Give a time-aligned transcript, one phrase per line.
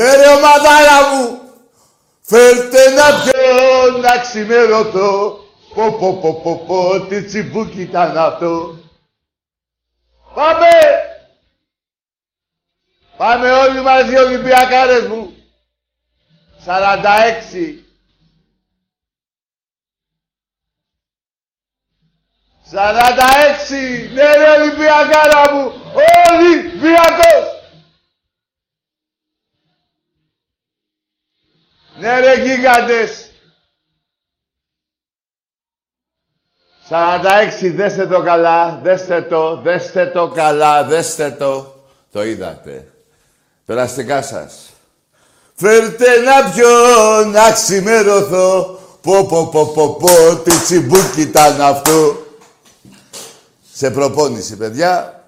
[0.00, 1.40] Ναι ρε ομαδάρα μου,
[2.20, 5.38] φέρτε να πιω να ξημερωτώ.
[5.74, 8.78] Πω πω πω πω πω, τι τσιμπούκι ήταν αυτό.
[10.34, 10.68] Πάμε!
[13.16, 15.34] Πάμε όλοι μαζί Ολυμπιακάρες μου.
[16.66, 17.84] 46.
[22.72, 24.12] 46!
[24.12, 25.72] Ναι ρε Ολυμπιακάρα μου!
[26.30, 27.49] Ολυμπιακός!
[32.00, 33.30] Ναι ρε γίγαντες.
[36.90, 41.74] 46, δέστε το καλά, δέστε το, δέστε το καλά, δέστε το.
[42.12, 42.92] Το είδατε.
[43.66, 44.54] Περαστικά σας.
[45.54, 48.78] Φέρτε να πιω, να ξημερωθώ.
[49.02, 52.26] Πω πω πω πω πω, τι τσιμπούκι ήταν αυτό.
[53.72, 55.22] Σε προπόνηση, παιδιά.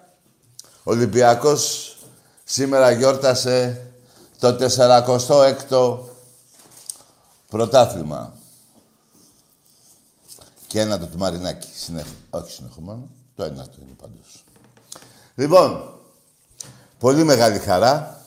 [0.83, 1.97] Ολυμπιακός
[2.45, 3.87] σήμερα γιόρτασε
[4.39, 6.12] το 46ο
[7.53, 8.33] Πρωτάθλημα.
[10.67, 11.69] Και ένα το του Μαρινάκη.
[11.75, 12.07] Συνέχ...
[12.31, 13.09] Όχι συνεχόμενο.
[13.37, 14.45] Το ένα το είναι πάντως.
[15.35, 15.99] Λοιπόν,
[16.99, 18.21] πολύ μεγάλη χαρά.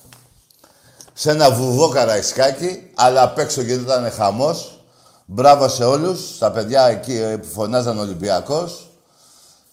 [1.14, 4.84] Σε ένα βουβό καραϊσκάκι, αλλά απ' έξω ήταν χαμός.
[5.26, 8.90] Μπράβο σε όλους, στα παιδιά εκεί ε, που φωνάζαν Ολυμπιακός.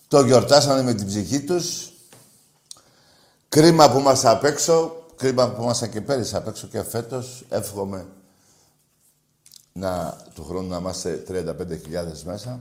[0.08, 1.92] Το γιορτάσανε με την ψυχή τους.
[3.48, 5.04] Κρίμα που είμαστε απ' έξω.
[5.16, 7.44] Κρίμα που είμαστε και πέρυσι απ' έξω και φέτος.
[7.48, 8.06] Εύχομαι
[9.72, 11.42] να, του χρόνου να είμαστε 35.000
[12.24, 12.60] μέσα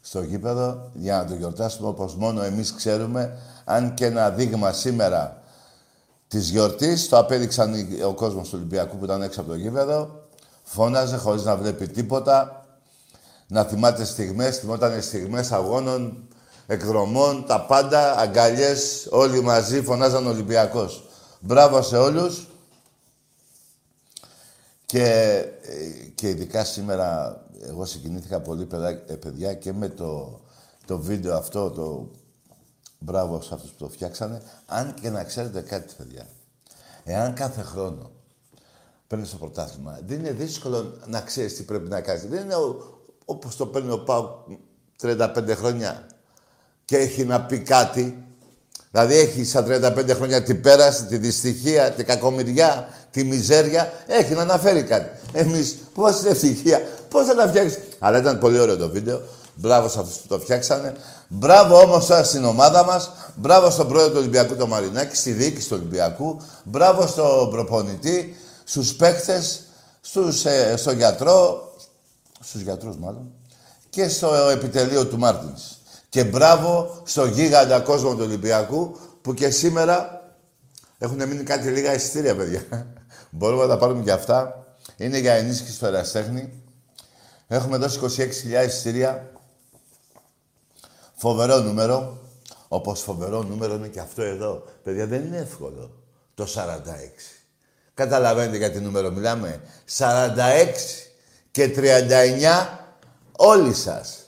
[0.00, 5.42] στο γήπεδο για να το γιορτάσουμε όπως μόνο εμείς ξέρουμε αν και ένα δείγμα σήμερα
[6.28, 7.74] της γιορτής το απέδειξαν
[8.06, 10.26] ο κόσμος του Ολυμπιακού που ήταν έξω από το γήπεδο
[10.62, 12.66] φώναζε χωρίς να βλέπει τίποτα
[13.46, 16.28] να θυμάται στιγμές, θυμόταν στιγμές αγώνων,
[16.66, 21.08] εκδρομών, τα πάντα, αγκαλιές, όλοι μαζί φωνάζαν Ολυμπιακός.
[21.40, 22.47] Μπράβο σε όλους.
[24.88, 25.04] Και,
[25.62, 28.66] ε, και ειδικά σήμερα εγώ συγκινήθηκα πολύ
[29.06, 30.40] ε, παιδιά και με το,
[30.86, 32.10] το βίντεο αυτό, το
[32.98, 34.42] μπράβο σε αυτούς που το φτιάξανε.
[34.66, 36.26] Αν και να ξέρετε κάτι παιδιά,
[37.04, 38.10] εάν κάθε χρόνο
[39.06, 42.26] παίρνεις το πρωτάθλημα, δεν είναι δύσκολο να ξέρεις τι πρέπει να κάνεις.
[42.26, 42.54] Δεν είναι
[43.24, 44.44] όπως το παίρνει ο Πάου
[45.02, 46.06] 35 χρόνια
[46.84, 48.22] και έχει να πει κάτι.
[48.90, 53.92] Δηλαδή έχει στα 35 χρόνια την πέραση, τη δυστυχία, την κακομοιριά, τη μιζέρια.
[54.06, 55.10] Έχει να αναφέρει κάτι.
[55.32, 57.78] Εμείς πώς είναι ευτυχία, πώς θα τα φτιάξεις.
[57.98, 59.20] Αλλά ήταν πολύ ωραίο το βίντεο.
[59.54, 60.94] Μπράβο σε αυτούς που το φτιάξανε.
[61.28, 63.12] Μπράβο όμως στην ομάδα μας.
[63.34, 66.40] Μπράβο στον πρόεδρο του Ολυμπιακού, τον Μαρινάκη, στη διοίκηση του Ολυμπιακού.
[66.64, 69.42] Μπράβο στον προπονητή, στους παίχτε,
[70.44, 71.72] ε, στον γιατρό,
[72.40, 73.30] στους γιατρούς μάλλον,
[73.90, 75.62] και στο επιτελείο του Μάρτινς.
[76.08, 80.22] Και μπράβο στο γίγαντα κόσμο του Ολυμπιακού που και σήμερα
[80.98, 82.86] έχουν μείνει κάτι λίγα εισιτήρια, παιδιά.
[83.30, 84.66] Μπορούμε να τα πάρουμε και αυτά.
[84.96, 86.62] Είναι για ενίσχυση του εραστέχνη.
[87.48, 89.30] Έχουμε δώσει 26.000 εισιτήρια.
[91.14, 92.18] Φοβερό νούμερο.
[92.68, 94.64] Όπως φοβερό νούμερο είναι και αυτό εδώ.
[94.82, 95.90] Παιδιά, δεν είναι εύκολο
[96.34, 97.44] το 46.
[97.94, 99.60] Καταλαβαίνετε για τι νούμερο μιλάμε.
[99.98, 100.06] 46
[101.50, 102.66] και 39
[103.36, 104.18] όλοι σας.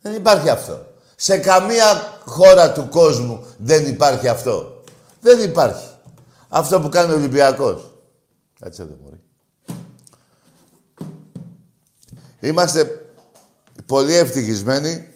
[0.00, 0.86] Δεν υπάρχει αυτό.
[1.16, 4.82] Σε καμία χώρα του κόσμου δεν υπάρχει αυτό.
[5.20, 5.88] Δεν υπάρχει.
[6.48, 7.89] Αυτό που κάνει ο Ολυμπιακός.
[8.60, 9.20] Κάτσε εδώ, μπορεί.
[12.40, 13.12] Είμαστε
[13.86, 15.08] πολύ ευτυχισμένοι.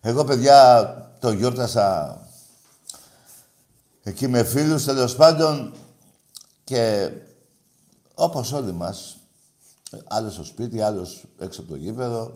[0.00, 2.20] Εγώ, παιδιά, το γιόρτασα
[4.02, 5.74] εκεί με φίλους, τέλος πάντων,
[6.64, 7.10] και
[8.14, 9.16] όπως όλοι μας,
[10.08, 12.32] άλλος στο σπίτι, άλλος έξω από το γήπεδο,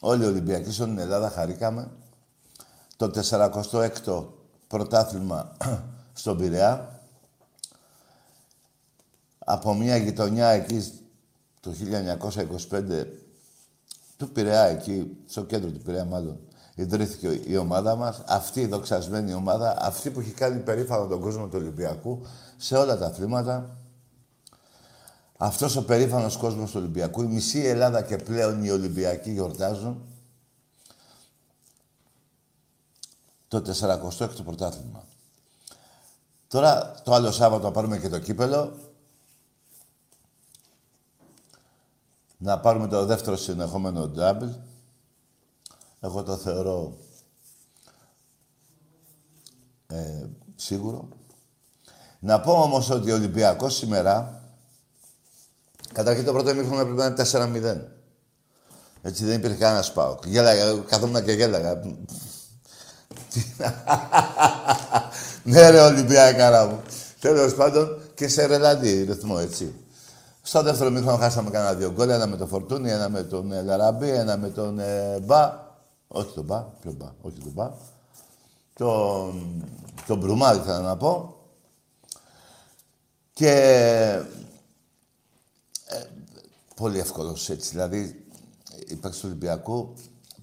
[0.00, 1.90] Όλοι οι Ολυμπιακοί στην Ελλάδα χαρήκαμε.
[2.96, 4.24] Το 46ο
[4.66, 5.56] πρωτάθλημα
[6.12, 6.97] στον Πειραιά.
[9.50, 10.92] Από μια γειτονιά εκεί
[11.60, 11.74] το
[12.70, 13.06] 1925
[14.16, 16.40] του Πειραιά εκεί, στο κέντρο του Πειραιά μάλλον,
[16.74, 18.22] ιδρύθηκε η ομάδα μας.
[18.26, 22.20] Αυτή η δοξασμένη ομάδα, αυτή που έχει κάνει περήφανο τον κόσμο του Ολυμπιακού
[22.56, 23.76] σε όλα τα αθλήματα.
[25.36, 30.02] Αυτός ο περήφανος κόσμος του Ολυμπιακού, η μισή Ελλάδα και πλέον οι Ολυμπιακοί γιορτάζουν
[33.48, 35.04] το 46ο πρωτάθλημα.
[36.48, 38.86] Τώρα, το άλλο Σάββατο θα πάρουμε και το κύπελο.
[42.38, 44.54] Να πάρουμε το δεύτερο συνεχόμενο double.
[46.00, 46.96] Εγώ το θεωρώ
[49.86, 50.26] ε,
[50.56, 51.08] σίγουρο.
[52.18, 54.38] Να πω όμως ότι ο Ολυμπιακός σήμερα
[55.92, 57.80] Καταρχήν το πρώτο ημίχρονο έπρεπε να είναι 4-0.
[59.02, 60.26] Έτσι δεν υπήρχε κανένα σπάουκ.
[60.26, 61.74] Γέλαγα, καθόμουν και γέλαγα.
[65.42, 66.82] ναι, ρε Ολυμπιακάρα μου.
[67.20, 69.74] Τέλος πάντων και σε ρελαντή ρυθμό, έτσι.
[70.48, 72.08] Στο δεύτερο μήχρονο χάσαμε κανένα δύο γκολ.
[72.08, 75.66] Ένα με τον Φορτούνι, ένα με τον ε, Λαραμπή, ένα με τον ε, Μπα.
[76.08, 77.72] Όχι τον Μπα, ποιο Μπα, όχι τον Μπα.
[78.74, 79.64] Τον,
[80.06, 81.36] τον Μπρουμάρ ήθελα να πω.
[83.32, 84.22] Και
[86.74, 87.70] πολύ εύκολος έτσι.
[87.70, 88.26] Δηλαδή,
[88.86, 89.94] η παίξη του Ολυμπιακού,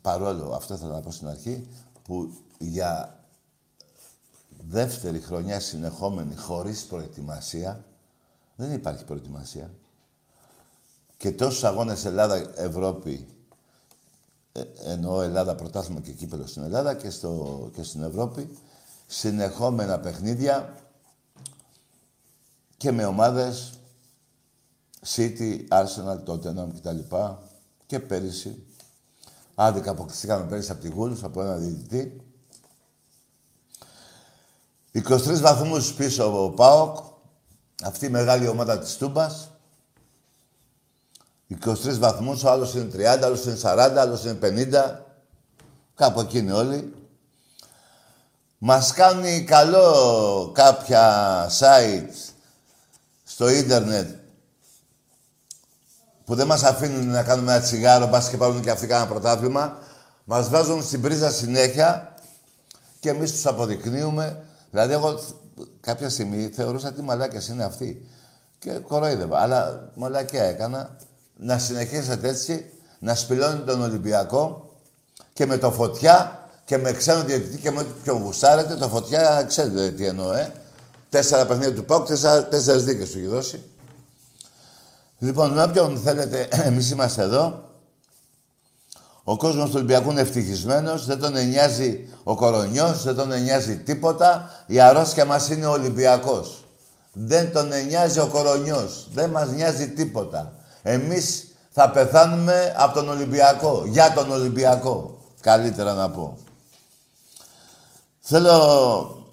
[0.01, 1.67] παρόλο, αυτό θα να πω στην αρχή,
[2.03, 3.19] που για
[4.67, 7.85] δεύτερη χρονιά συνεχόμενη χωρίς προετοιμασία,
[8.55, 9.71] δεν υπάρχει προετοιμασία.
[11.17, 13.27] Και τόσους αγώνες Ελλάδα-Ευρώπη,
[14.51, 18.57] ε, εννοώ Ελλάδα πρωτάθλημα και κύπελο στην Ελλάδα και, στο, και στην Ευρώπη,
[19.07, 20.75] συνεχόμενα παιχνίδια
[22.77, 23.79] και με ομάδες
[25.05, 27.15] City, Arsenal, Tottenham κτλ.
[27.85, 28.65] Και πέρυσι.
[29.55, 32.21] Άδικα αποκλειστήκαμε πέρυσι από τη Γούλους, από ένα διαιτητή.
[34.91, 36.97] 23 βαθμούς πίσω ο ΠΑΟΚ,
[37.83, 39.49] αυτή η μεγάλη ομάδα της Τούμπας.
[41.49, 44.99] 23 βαθμούς, ο άλλος είναι 30, ο άλλος είναι 40, ο άλλος είναι 50.
[45.95, 46.93] Κάπου εκεί είναι όλοι.
[48.57, 52.33] Μας κάνει καλό κάποια site
[53.23, 54.09] στο ίντερνετ
[56.25, 59.77] που δεν μας αφήνουν να κάνουμε ένα τσιγάρο, μπας και πάρουν και αυτοί κάνα πρωτάθλημα.
[60.23, 62.15] Μας βάζουν στην πρίζα συνέχεια
[62.99, 64.43] και εμείς τους αποδεικνύουμε.
[64.71, 65.19] Δηλαδή, εγώ
[65.79, 68.09] κάποια στιγμή θεωρούσα ότι μαλάκες είναι αυτοί.
[68.59, 69.39] Και κοροϊδεύα.
[69.39, 70.95] Αλλά μαλακιά έκανα
[71.37, 72.65] να συνεχίσετε έτσι,
[72.99, 74.73] να σπηλώνει τον Ολυμπιακό
[75.33, 78.75] και με το φωτιά και με ξένο διαιτητή και με ό,τι πιο γουστάρετε.
[78.75, 80.53] Το φωτιά ξέρετε τι εννοώ, ε.
[81.09, 82.07] Τέσσερα παιχνίδια του ΠΑΟΚ,
[82.49, 83.63] τέσσερις δίκες του έχει δώσει.
[85.17, 87.63] Λοιπόν, με όποιον θέλετε, εμείς είμαστε εδώ.
[89.23, 94.49] Ο κόσμος του Ολυμπιακού είναι ευτυχισμένος, δεν τον νοιάζει ο κορονιός, δεν τον νοιάζει τίποτα.
[94.65, 96.65] Η αρρώστια μας είναι ο Ολυμπιακός.
[97.13, 100.53] Δεν τον νοιάζει ο κορονιός, δεν μας νοιάζει τίποτα.
[100.87, 105.17] Εμείς θα πεθάνουμε από τον Ολυμπιακό, για τον Ολυμπιακό.
[105.41, 106.37] Καλύτερα να πω.
[108.19, 109.25] Θέλω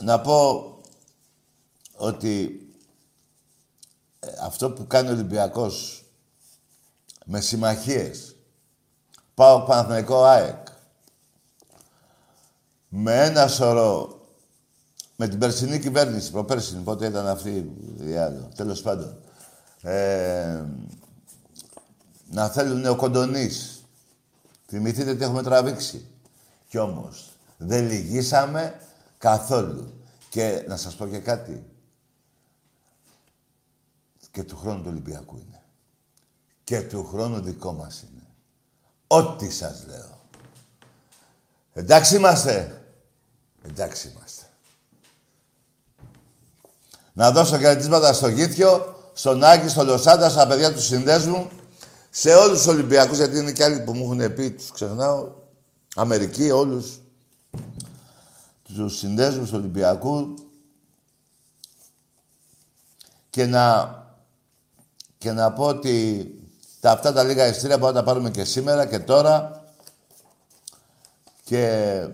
[0.00, 0.64] να πω
[1.96, 2.60] ότι
[4.42, 6.04] αυτό που κάνει ο Ολυμπιακός
[7.24, 8.36] με συμμαχίες,
[9.34, 10.66] πάω Παναθηναϊκό ΑΕΚ,
[12.88, 14.20] με ένα σωρό,
[15.16, 19.23] με την περσινή κυβέρνηση, προπέρσινη, πότε ήταν αυτή η άλλη, τέλος πάντων,
[19.84, 20.64] ε,
[22.30, 23.84] να θέλουν ο Κοντονής.
[24.66, 26.06] Θυμηθείτε τι έχουμε τραβήξει.
[26.68, 28.80] Κι όμως, δεν λυγίσαμε
[29.18, 29.92] καθόλου.
[30.28, 31.64] Και να σας πω και κάτι.
[34.30, 35.62] Και του χρόνου του Ολυμπιακού είναι.
[36.64, 38.26] Και του χρόνου δικό μας είναι.
[39.06, 40.20] Ό,τι σας λέω.
[41.72, 42.82] Εντάξει είμαστε.
[43.62, 44.44] Εντάξει είμαστε.
[47.12, 51.48] Να δώσω χαιρετίσματα στο Γήθιο, στον Άκη, στον Λοσάντα, στα παιδιά του συνδέσμου,
[52.10, 55.32] σε όλους τους Ολυμπιακούς, γιατί είναι και άλλοι που μου έχουν πει, τους ξεχνάω,
[55.94, 56.98] Αμερική, όλους
[58.62, 60.42] τους συνδέσμους τους Ολυμπιακούς.
[63.30, 63.94] Και να,
[65.18, 66.28] και να πω ότι
[66.80, 69.64] τα αυτά τα λίγα ειστήρια μπορούμε να τα πάρουμε και σήμερα και τώρα.
[71.44, 72.08] Και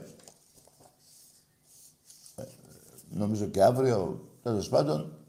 [3.11, 5.20] νομίζω και αύριο, τέλος πάντων,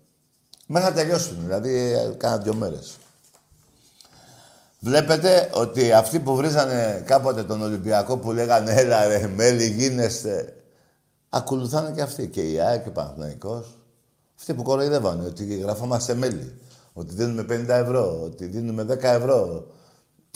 [0.72, 2.98] μέχρι να τελειώσουν, δηλαδή κάνα δύο μέρες.
[4.80, 10.56] Βλέπετε ότι αυτοί που βρίζανε κάποτε τον Ολυμπιακό που λέγανε έλα ρε μέλη γίνεστε
[11.30, 13.78] ακολουθάνε και αυτοί και η ΑΕΚ και ο Παναθηναϊκός.
[14.40, 16.60] Αυτοί που κοροϊδεύανε ότι γραφόμαστε μέλη.
[16.94, 19.68] Ότι δίνουμε 50 ευρώ, ότι δίνουμε 10 ευρώ.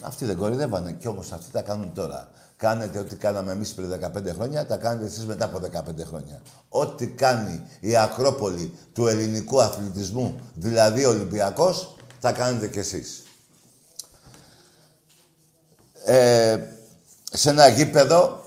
[0.03, 0.91] Αυτοί δεν κοροϊδεύανε.
[0.91, 2.29] Κι όμως αυτοί τα κάνουν τώρα.
[2.57, 6.41] Κάνετε ό,τι κάναμε εμείς πριν 15 χρόνια, τα κάνετε εσείς μετά από 15 χρόνια.
[6.69, 13.23] Ό,τι κάνει η Ακρόπολη του ελληνικού αθλητισμού, δηλαδή ο Ολυμπιακός, θα κάνετε κι εσείς.
[16.05, 16.59] Ε,
[17.31, 18.43] σε ένα γήπεδο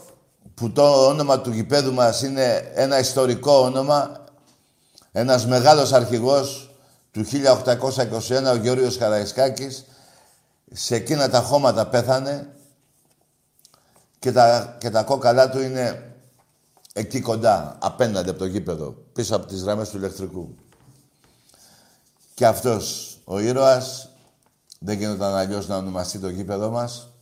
[0.55, 4.25] που το όνομα του γηπέδου μας είναι ένα ιστορικό όνομα,
[5.12, 6.71] ένας μεγάλος αρχηγός
[7.11, 9.85] του 1821 ο Γεώργιος Καραϊσκάκης
[10.73, 12.47] σε εκείνα τα χώματα πέθανε
[14.19, 16.15] και τα, και τα κόκαλά του είναι
[16.93, 20.55] εκεί κοντά, απέναντι από το γήπεδο, πίσω από τις γραμμές του ηλεκτρικού.
[22.35, 24.09] Και αυτός ο ήρωας,
[24.79, 27.13] δεν γίνονταν αλλιώς να ονομαστεί το γήπεδο μας,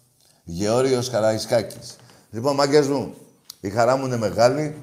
[0.45, 1.97] Γεώργιος Καραϊσκάκης.
[2.31, 3.15] Λοιπόν, μάγκες μου,
[3.61, 4.83] η χαρά μου είναι μεγάλη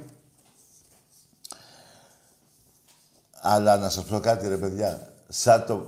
[3.46, 5.88] Αλλά να σας πω κάτι ρε παιδιά, σαν το,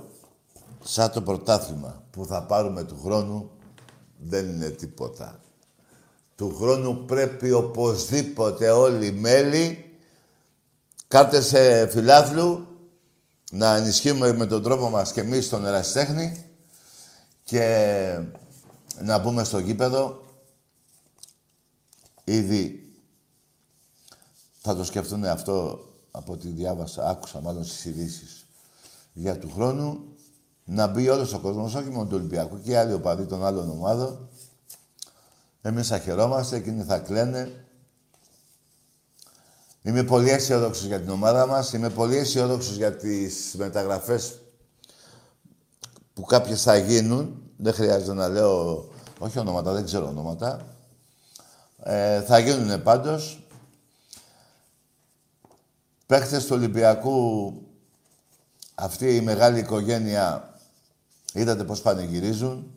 [0.84, 3.50] σαν το πρωτάθλημα που θα πάρουμε του χρόνου
[4.18, 5.40] δεν είναι τίποτα.
[6.36, 9.98] Του χρόνου πρέπει οπωσδήποτε όλοι οι μέλη
[11.08, 12.66] κάτε σε φιλάθλου
[13.50, 16.44] να ενισχύουμε με τον τρόπο μας και εμείς τον ερασιτέχνη
[17.44, 18.18] και
[19.02, 20.24] να μπούμε στο γήπεδο
[22.24, 22.92] ήδη
[24.60, 28.46] θα το σκεφτούν αυτό από ό,τι διάβασα, άκουσα μάλλον στις ειδήσεις
[29.12, 30.04] για του χρόνου,
[30.64, 33.70] να μπει όλος ο κόσμος, όχι μόνο του Ολυμπιακού και οι άλλοι οπαδοί των άλλων
[33.70, 34.28] ομάδων.
[35.66, 37.64] Εμείς θα χαιρόμαστε, εκείνοι θα κλαίνε.
[39.82, 41.72] Είμαι πολύ αισιόδοξος για την ομάδα μας.
[41.72, 44.40] Είμαι πολύ αισιόδοξος για τις μεταγραφές
[46.14, 47.42] που κάποιες θα γίνουν.
[47.56, 50.66] Δεν χρειάζεται να λέω, όχι ονόματα, δεν ξέρω ονόματα.
[51.82, 53.46] Ε, θα γίνουν πάντως.
[56.06, 57.52] Παίχτες του Ολυμπιακού,
[58.74, 60.54] αυτή η μεγάλη οικογένεια,
[61.32, 62.75] είδατε πώς πανηγυρίζουν.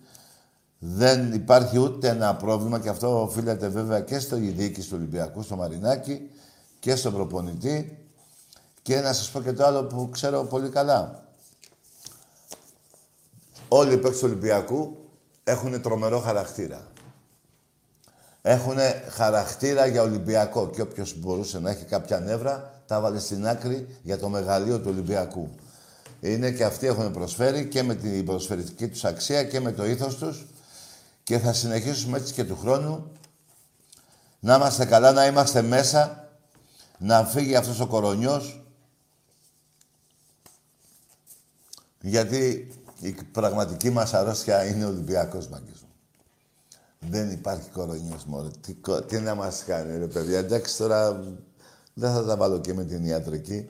[0.79, 5.55] Δεν υπάρχει ούτε ένα πρόβλημα και αυτό οφείλεται βέβαια και στο διοίκηση του Ολυμπιακού, στο
[5.55, 6.29] Μαρινάκι
[6.79, 7.97] και στον προπονητή.
[8.81, 11.23] Και να σας πω και το άλλο που ξέρω πολύ καλά.
[13.67, 14.97] Όλοι οι παίκτες του Ολυμπιακού
[15.43, 16.87] έχουν τρομερό χαρακτήρα.
[18.41, 18.77] Έχουν
[19.09, 24.17] χαρακτήρα για Ολυμπιακό και όποιος μπορούσε να έχει κάποια νεύρα τα βάλε στην άκρη για
[24.17, 25.49] το μεγαλείο του Ολυμπιακού.
[26.21, 30.17] Είναι και αυτοί έχουν προσφέρει και με την προσφερητική τους αξία και με το ήθος
[30.17, 30.47] τους
[31.29, 33.11] και θα συνεχίσουμε έτσι και του χρόνου
[34.39, 36.29] να είμαστε καλά, να είμαστε μέσα,
[36.97, 38.63] να φύγει αυτός ο κορονιός
[42.01, 45.85] γιατί η πραγματική μας αρρώστια είναι ο Ολυμπιακός μάγκης
[46.99, 48.51] Δεν υπάρχει κορονιός μόνο.
[48.61, 48.75] Τι,
[49.07, 50.37] τι να μας κάνει ρε παιδιά.
[50.37, 51.23] Εντάξει τώρα
[51.93, 53.69] δεν θα τα βάλω και με την ιατρική,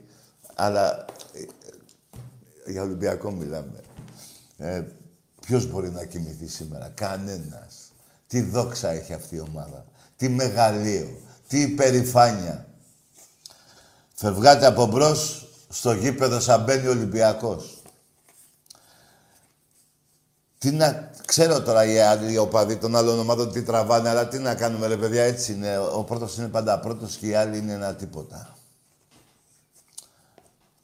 [0.54, 3.80] αλλά ε, για Ολυμπιακό μιλάμε.
[4.56, 4.84] Ε,
[5.50, 7.92] ποιος μπορεί να κοιμηθεί σήμερα; Κανένας.
[8.26, 9.84] Τι δόξα έχει αυτή η ομάδα.
[10.16, 11.20] Τι μεγαλείο.
[11.48, 12.66] Τι υπερηφάνεια.
[14.14, 17.82] Φευγάτε από μπρος στο γήπεδο σαν μπαίνει ο Ολυμπιακός.
[20.58, 21.10] Τι να...
[21.26, 24.96] Ξέρω τώρα οι άλλοι οπαδοί των άλλων ομάδων τι τραβάνε, αλλά τι να κάνουμε ρε
[24.96, 25.78] παιδιά, έτσι είναι.
[25.78, 28.56] Ο πρώτος είναι πάντα πρώτος και οι άλλοι είναι ένα τίποτα.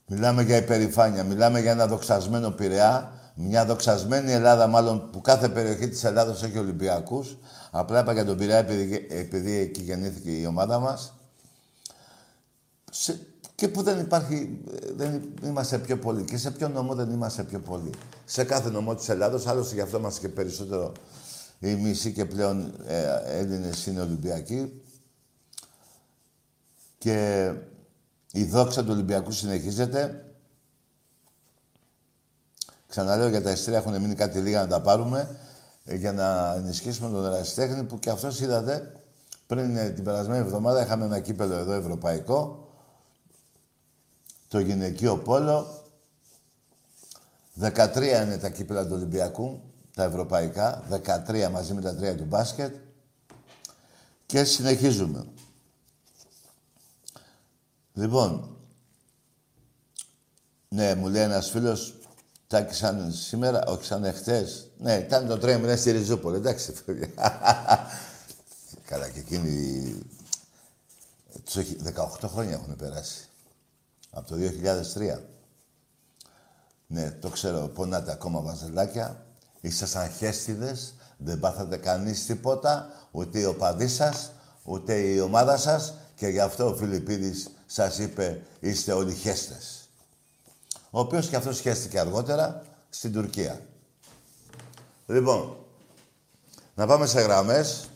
[0.07, 5.89] Μιλάμε για υπερηφάνεια, μιλάμε για ένα δοξασμένο Πειραιά, μια δοξασμένη Ελλάδα μάλλον που κάθε περιοχή
[5.89, 7.37] της Ελλάδος έχει Ολυμπιακούς.
[7.71, 11.15] Απλά είπα για τον Πειραιά επειδή, επειδή εκεί γεννήθηκε η ομάδα μας.
[13.55, 14.61] και που δεν υπάρχει,
[14.97, 16.25] δεν είμαστε πιο πολλοί.
[16.25, 17.91] Και σε ποιο νομό δεν είμαστε πιο πολλοί.
[18.25, 20.93] Σε κάθε νομό της Ελλάδος, άλλωστε γι' αυτό είμαστε και περισσότερο
[21.59, 24.83] οι μισοί και πλέον ε, Έλληνες είναι Ολυμπιακοί.
[26.99, 27.53] Και
[28.33, 30.26] η δόξα του Ολυμπιακού συνεχίζεται.
[32.89, 35.37] Ξαναλέω για τα εστία έχουν μείνει κάτι λίγα να τα πάρουμε
[35.85, 39.01] ε, για να ενισχύσουμε τον ερασιτέχνη που και αυτός είδατε
[39.47, 42.69] πριν ε, την περασμένη εβδομάδα είχαμε ένα κύπελο εδώ ευρωπαϊκό
[44.49, 45.85] το γυναικείο πόλο
[47.61, 49.61] 13 είναι τα κύπελα του Ολυμπιακού
[49.95, 50.83] τα ευρωπαϊκά
[51.27, 52.75] 13 μαζί με τα τρία του μπάσκετ
[54.27, 55.27] και συνεχίζουμε.
[57.93, 58.57] Λοιπόν,
[60.69, 61.96] ναι, μου λέει ένας φίλος,
[62.47, 64.71] Τάκη σαν σήμερα, όχι σαν εχθές.
[64.79, 67.09] Ναι, ήταν το τρέμι, στη Ριζούπολη, εντάξει, παιδιά.
[68.89, 69.99] Καλά, και εκείνοι...
[71.55, 73.29] 18 χρόνια έχουν περάσει.
[74.11, 74.37] Από το
[74.95, 75.19] 2003.
[76.87, 79.27] Ναι, το ξέρω, πονάτε ακόμα βαζελάκια.
[79.61, 84.31] Ήσασταν χέστιδες, δεν πάθατε κανείς τίποτα, ούτε οι οπαδοί σας,
[84.63, 89.76] ούτε η ομάδα σας και γι' αυτό ο Φιλιππίδης σας είπε είστε όλοι χέστες.
[90.91, 93.67] Ο οποίος και αυτός χέστηκε αργότερα στην Τουρκία.
[95.07, 95.57] Λοιπόν,
[96.75, 97.89] να πάμε σε γραμμές,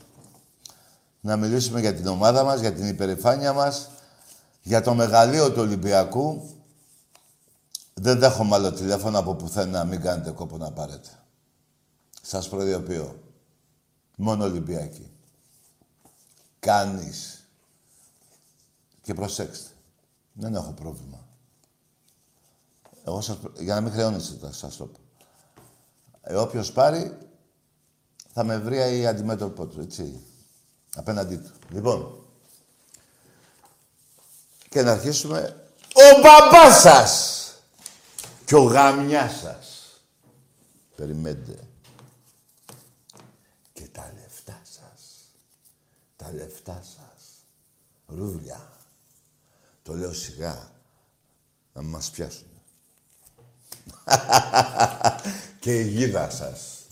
[1.20, 3.90] να μιλήσουμε για την ομάδα μας, για την υπερηφάνεια μας,
[4.62, 6.54] για το μεγαλείο του Ολυμπιακού.
[7.94, 11.09] Δεν δέχομαι άλλο τηλέφωνο από πουθενά, μην κάνετε κόπο να πάρετε.
[12.22, 13.22] Σας προδιοποιώ.
[14.16, 15.11] Μόνο Ολυμπιακοί.
[16.59, 17.44] Κάνεις.
[19.03, 19.70] Και προσέξτε.
[20.33, 21.30] Δεν έχω πρόβλημα.
[23.11, 24.99] Εγώ σας, για να μην χρεώνεστε, σας το πω.
[26.23, 27.18] Ε, όποιος πάρει,
[28.33, 30.23] θα με βρει η αντιμέτωπό του, έτσι.
[30.94, 31.51] Απέναντί του.
[31.70, 32.25] Λοιπόν,
[34.68, 37.44] και να αρχίσουμε ο μπαμπάς σας
[38.44, 40.01] και ο γαμιάς σας.
[40.96, 41.68] Περιμένετε.
[43.73, 45.33] Και τα λεφτά σας.
[46.16, 47.46] Τα λεφτά σας.
[48.07, 48.73] Ρούβλια.
[49.83, 50.70] Το λέω σιγά.
[51.73, 52.49] Να μας πιάσουν.
[55.61, 56.87] και η γίδα σας.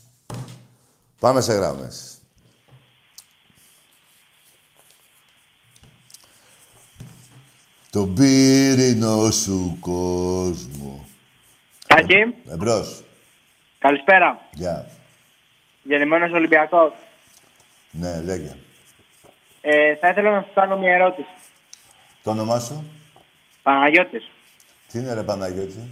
[1.19, 2.19] Πάμε σε γράμμες.
[7.91, 11.07] Το πύρινο σου κόσμο.
[11.87, 12.35] Τάκη.
[12.49, 13.03] Εμπρός.
[13.79, 14.41] Καλησπέρα.
[14.53, 14.87] Γεια.
[14.87, 14.93] Yeah.
[15.83, 16.93] Γεννημένος Ολυμπιακός.
[17.91, 18.57] Ναι, λέγε.
[19.61, 21.29] Ε, θα ήθελα να σου κάνω μια ερώτηση.
[22.23, 22.85] Το όνομά σου;
[23.63, 24.31] Παναγιώτης.
[24.89, 25.89] Τι είναι ρε Παναγιώτη;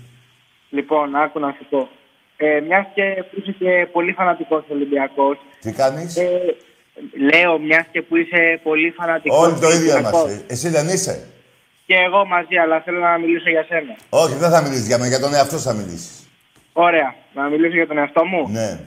[0.70, 1.88] Λοιπόν, άκου να σου πω.
[2.36, 5.36] Ε, μιας και που είσαι και πολύ φανατικός Ολυμπιακός.
[5.60, 6.56] Τι κάνεις; Ε,
[7.30, 10.44] λέω, μιας και που είσαι πολύ φανατικός Όλοι το ίδιο είμαστε.
[10.46, 11.28] Εσύ δεν είσαι;
[11.86, 13.96] Και εγώ μαζί, αλλά θέλω να μιλήσω για σένα.
[14.08, 16.28] Όχι, δεν θα μιλήσεις για μένα, για τον εαυτό θα μιλήσεις.
[16.72, 17.14] Ωραία.
[17.34, 18.80] Να μιλήσω για τον εαυτό μου; Ναι.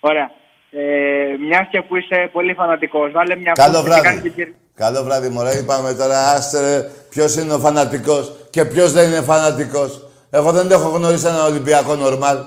[0.00, 0.30] Ωραία.
[0.70, 4.30] Ε, μιας και που είσαι πολύ φανατικός, βάλε μια Καλό βράδυ.
[4.30, 4.48] Και...
[4.74, 5.58] Καλό βράδυ, Μωρέ.
[5.58, 10.05] Είπαμε τώρα, άστε ποιος είναι ο φανατικός και ποιος δεν είναι φανατικός.
[10.30, 12.38] Εγώ δεν έχω γνωρίσει ένα Ολυμπιακό νορμάλ.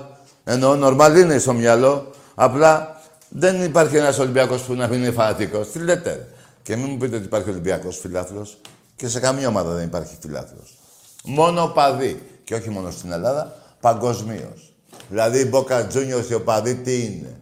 [0.44, 2.10] Εννοώ, νορμάλ είναι στο μυαλό.
[2.34, 5.70] Απλά δεν υπάρχει ένας Ολυμπιακός που να μην είναι φανατικός.
[5.70, 6.28] Τι λέτε.
[6.62, 8.58] Και μην μου πείτε ότι υπάρχει Ολυμπιακός φιλάθλος.
[8.96, 10.78] Και σε καμία ομάδα δεν υπάρχει φιλάθλος.
[11.24, 12.22] Μόνο παδί.
[12.44, 14.72] Και όχι μόνο στην Ελλάδα, παγκοσμίως.
[15.08, 17.40] Δηλαδή η Μπόκα Τζούνιο η οπαδή τι είναι;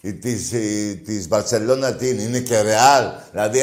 [0.00, 3.04] Η της, η, της Μπαρτσελώνα τι είναι, είναι και ρεάλ.
[3.30, 3.60] Δηλαδή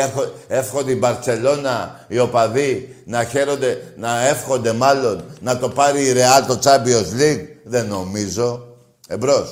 [0.48, 6.46] εύχονται η Μπαρτσελώνα, οι οπαδοί, να χαίρονται, να εύχονται μάλλον, να το πάρει η Ρεάλ
[6.46, 7.46] το Champions League.
[7.64, 8.68] Δεν νομίζω.
[9.08, 9.48] Εμπρός.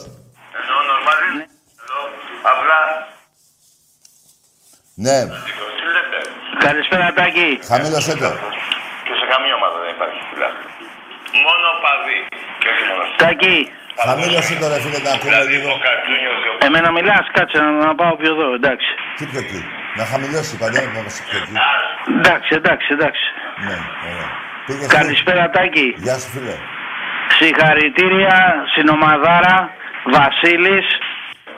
[0.59, 1.45] Ενώ νορμάλι είναι.
[2.51, 2.79] Απλά.
[4.93, 5.17] Ναι.
[6.65, 7.59] Καλησπέρα, Τάκη.
[7.69, 8.29] Χαμήλωσέ το.
[9.05, 10.73] Και σε καμία ομάδα δεν υπάρχει φιλάθλος.
[11.45, 12.19] Μόνο παδί.
[12.61, 13.57] Και όχι μόνο Τάκη.
[14.05, 15.69] Χαμήλωσε το ρε φίλε να ακούμε Δηλαδή λίγο.
[15.77, 18.89] ο Κατζούνιος, ο Εμένα μιλάς, κάτσε να, να πάω πιο εδώ, εντάξει.
[19.17, 19.61] Τι πιο εκεί;
[19.97, 21.53] Να χαμηλώσει παντέ να πάμε πιο εκεί.
[22.19, 23.25] Εντάξει, εντάξει, εντάξει.
[23.67, 23.77] Ναι,
[24.09, 24.29] ωραία.
[24.65, 25.87] Πήγες Καλησπέρα, Τάκη.
[26.05, 26.55] Γεια σου φίλε.
[27.39, 28.35] Συγχαρητήρια
[28.71, 29.55] στην ομαδάρα
[30.17, 30.87] Βασίλης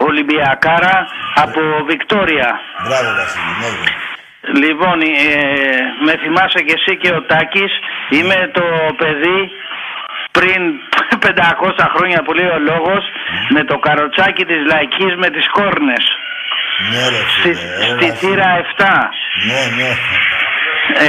[0.08, 0.96] Ολυμπιακάρα
[1.44, 2.50] από Βικτόρια.
[2.86, 3.70] Μπράβο Βασίλη, ναι.
[3.82, 3.92] ναι.
[4.64, 5.08] Λοιπόν, ε,
[6.06, 7.74] με θυμάσαι και εσύ και ο Τάκης.
[8.18, 8.66] Είμαι το
[9.00, 9.40] παιδί
[10.38, 10.62] πριν
[11.20, 13.04] 500 χρόνια που λέει ο λόγος
[13.56, 16.06] με το καροτσάκι της Λαϊκής με τις κόρνες.
[16.92, 17.86] Ναι ρε Στη, φίλε.
[17.96, 18.86] στη έλα, θύρα 7.
[19.50, 19.92] Ναι, ναι.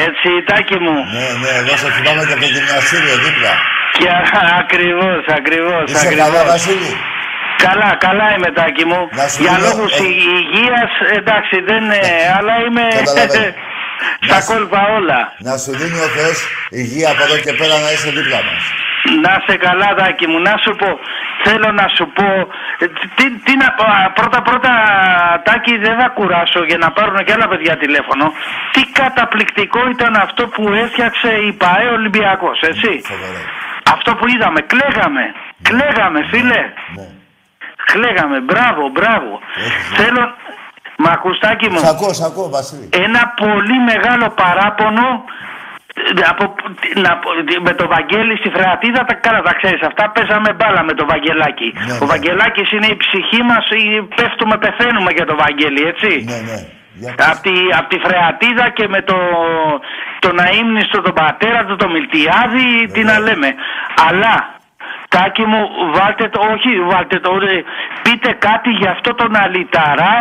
[0.06, 0.96] Έτσι, Τάκη μου.
[1.16, 3.52] Ναι, ναι, εγώ σε θυμάμαι και από το γυμναστήριο δίπλα.
[3.98, 4.08] Και
[4.62, 6.24] ακριβώς, ακριβώς, Είσαι ακριβώς.
[6.24, 6.92] καλά, Βασίλη;
[7.66, 9.00] Καλά, καλά είμαι τάκι μου.
[9.18, 10.04] Να σου Για λέω, λόγους ε,
[10.38, 12.00] υγείας, εντάξει, δεν είναι,
[12.38, 12.84] αλλά είμαι...
[12.98, 13.54] Καταλαβαίνω.
[14.26, 15.20] Στα κόλπα όλα.
[15.48, 16.36] Να σου δίνει ο Θεός
[16.80, 18.62] υγεία από εδώ και πέρα να είσαι δίπλα μας.
[19.24, 20.38] Να σε καλά, Δάκη μου.
[20.40, 20.98] Να σου πω,
[21.44, 22.26] θέλω να σου πω.
[22.78, 22.86] ε,
[23.16, 24.70] Τι, τι να πω, α, πρώτα πρώτα,
[25.44, 28.32] Τάκη, δεν θα κουράσω για να πάρουν και άλλα παιδιά τηλέφωνο.
[28.72, 32.90] Τι καταπληκτικό ήταν αυτό που έφτιαξε η ΠαΕ Ολυμπιακός, έτσι.
[33.04, 33.38] Φοβερό.
[33.94, 35.24] Αυτό που είδαμε, κλαίγαμε.
[35.62, 36.60] Κλαίγαμε, φίλε.
[36.96, 37.06] Ναι.
[37.92, 38.40] Κλαίγαμε.
[38.40, 39.40] Μπράβο, μπράβο.
[39.56, 40.34] Έχεις Θέλω.
[40.96, 41.78] Μα ακουστάκι μου.
[41.78, 42.88] Σ' ακούω, σ' ακούω, Βασίλη.
[42.92, 45.53] Ένα πολύ μεγάλο παράπονο ε,
[46.32, 46.44] από,
[47.04, 47.34] να, πω-
[47.66, 51.68] με το Βαγγέλη στη Φρεατίδα, τα καλά τα ξέρεις αυτά, παίζαμε μπάλα με το Βαγγελάκι.
[51.74, 52.06] Ναι, Ο ναι.
[52.12, 56.10] Βαγγελάκης είναι η ψυχή μας, η- πέφτουμε, πεθαίνουμε για το Βαγγέλη, έτσι.
[56.30, 56.58] Ναι, ναι.
[57.02, 57.26] Για πες.
[57.26, 59.18] Από τη, απ' τη Φρεατίδα και με το,
[60.18, 63.48] τον αείμνηστο τον πατέρα του, το Μιλτιάδη, τι να λέμε.
[64.08, 64.34] Αλλά,
[65.08, 65.60] Τάκη μου,
[65.96, 67.62] βάλτε το, όχι βάλτε το, ρε,
[68.02, 70.16] πείτε κάτι για αυτό τον αλυταρά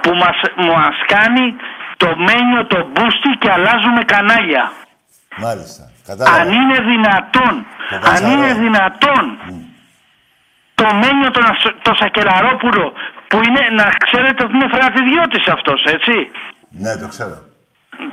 [0.00, 0.38] που μας,
[0.72, 1.56] μας κάνει
[1.96, 4.72] το μένιο, το μπούστι και αλλάζουμε κανάλια.
[5.46, 5.90] Μάλιστα.
[6.06, 6.40] Κατάλαβα.
[6.40, 7.54] Αν είναι δυνατόν,
[7.90, 8.32] Το αν Κατσαρό.
[8.32, 9.24] είναι δυνατόν
[10.74, 12.92] το μένιο τον, Ασ- το Σακελαρόπουλο
[13.28, 16.30] που είναι, να ξέρετε ότι είναι φρατιδιώτης αυτός, έτσι;
[16.84, 17.36] Ναι, το ξέρω.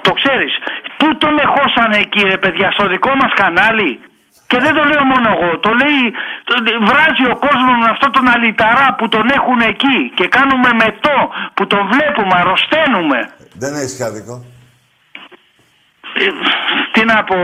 [0.01, 0.53] Το ξέρεις.
[0.97, 3.99] Πού τον εχώσανε εκεί ρε παιδιά, στο δικό μας κανάλι;
[4.47, 6.01] Και δεν το λέω μόνο εγώ, το λέει,
[6.43, 11.17] το- βράζει ο κόσμος με αυτό τον αλυταρά που τον έχουν εκεί και κάνουμε μετό
[11.53, 13.19] που τον βλέπουμε, αρρωσταίνουμε.
[13.53, 14.45] Δεν έχεις άδικο.
[16.95, 17.35] Ε, τι να πω,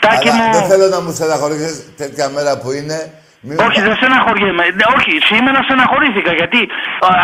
[0.00, 0.52] Τάκη Αλλά μου...
[0.52, 2.98] δεν θέλω να μου στεναχωρήσεις τέτοια μέρα που είναι.
[3.46, 3.54] Μη...
[3.66, 4.64] Όχι, δεν στεναχωριέμαι.
[4.76, 6.60] Ναι, Όχι, σήμερα στεναχωρήθηκα γιατί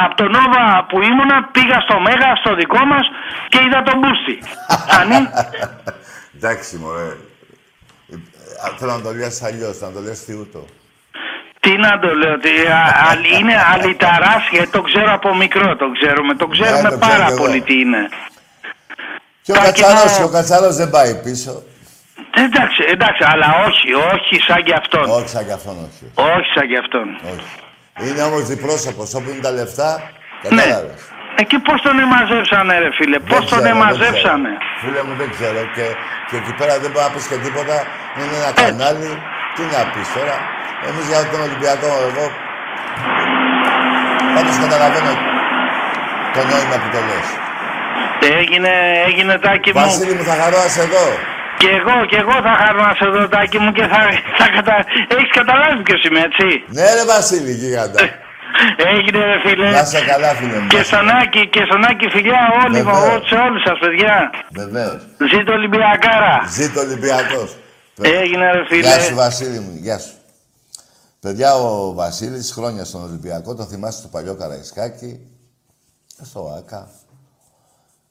[0.04, 3.04] από τον Νόβα που ήμουνα πήγα στο Μέγα, στο δικό μας
[3.48, 4.36] και είδα τον Μπούστη.
[5.00, 5.30] Αν είναι-
[6.36, 7.08] Εντάξει, μωρέ.
[8.12, 8.16] Ε,
[8.78, 10.64] Θέλω να το λες αλλιώς, να το λες θιούτο.
[11.60, 15.86] Τι να το λέω, τι, α, α, είναι αλυταράς γιατί το ξέρω από μικρό, το
[15.98, 17.40] ξέρουμε, το ξέρουμε Ναι, το ξέρω πάρα κι εγώ.
[17.42, 18.08] πολύ τι είναι.
[19.46, 21.52] Και ο Τάκη, Κατσαρός, να- και ο Κατσαρός δεν πάει πίσω.
[22.46, 25.04] Εντάξει, εντάξει, αλλά όχι, όχι σαν κι αυτόν.
[25.18, 26.04] Όχι σαν κι αυτόν, όχι.
[26.34, 27.06] Όχι σαν κι αυτόν.
[27.32, 27.50] όχι.
[28.06, 30.48] Είναι όμως διπρόσωπος, όπου είναι τα λεφτά, Ναι.
[30.48, 31.00] κατάλαβες.
[31.42, 34.50] Εκεί πώς τον εμαζέψανε ρε φίλε, Δεν πώς τον ξέρω, δεν εμαζέψανε.
[34.58, 34.80] ξέρω.
[34.82, 35.60] Φίλε μου, δεν ξέρω.
[35.76, 35.84] Και,
[36.28, 37.76] και εκεί πέρα δεν μπορεί να πεις και τίποτα.
[38.18, 39.10] Είναι ένα κανάλι.
[39.54, 40.36] Τι να πεις τώρα.
[40.88, 42.24] Εμείς για τον Ολυμπιακό, εγώ...
[44.34, 45.12] Πάντως καταλαβαίνω
[46.34, 47.26] το νόημα που το λες.
[48.40, 48.72] Έγινε,
[49.06, 49.80] έγινε τάκι μου.
[49.80, 51.06] Βασίλη μου, θα χαρώ να σε δω.
[51.60, 54.00] Και εγώ, και εγώ θα χαρώ να σε δω τάκι μου και θα,
[54.38, 54.74] θα κατα...
[55.16, 58.00] Έχεις καταλάβει ποιος είμαι, έτσι; Ναι ρε Βασίλη, γίγαντα.
[58.92, 59.70] Έγινε ρε φίλε.
[59.70, 60.66] να είσαι καλά, φίλε μου.
[60.66, 63.28] Και στον Άκη, και στον Άκη φιλιά όλοι, Βεβαίως.
[63.28, 64.30] σε όλους σας παιδιά.
[64.60, 65.00] Βεβαίως.
[65.32, 66.34] Ζήτω Ολυμπιακάρα.
[66.58, 67.56] Ζήτω Ολυμπιακός.
[68.02, 68.80] Έγινε ρε φίλε.
[68.80, 70.14] Γεια σου Βασίλη μου, γεια σου.
[71.20, 75.20] Παιδιά, ο Βασίλης χρόνια στον Ολυμπιακό, τον θυμάστε στο παλιό Καραϊσκάκι,
[76.22, 76.90] στο ΆΚΑ,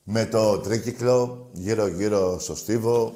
[0.08, 3.14] με το τρίκυκλο γύρω-γύρω στο Στίβο,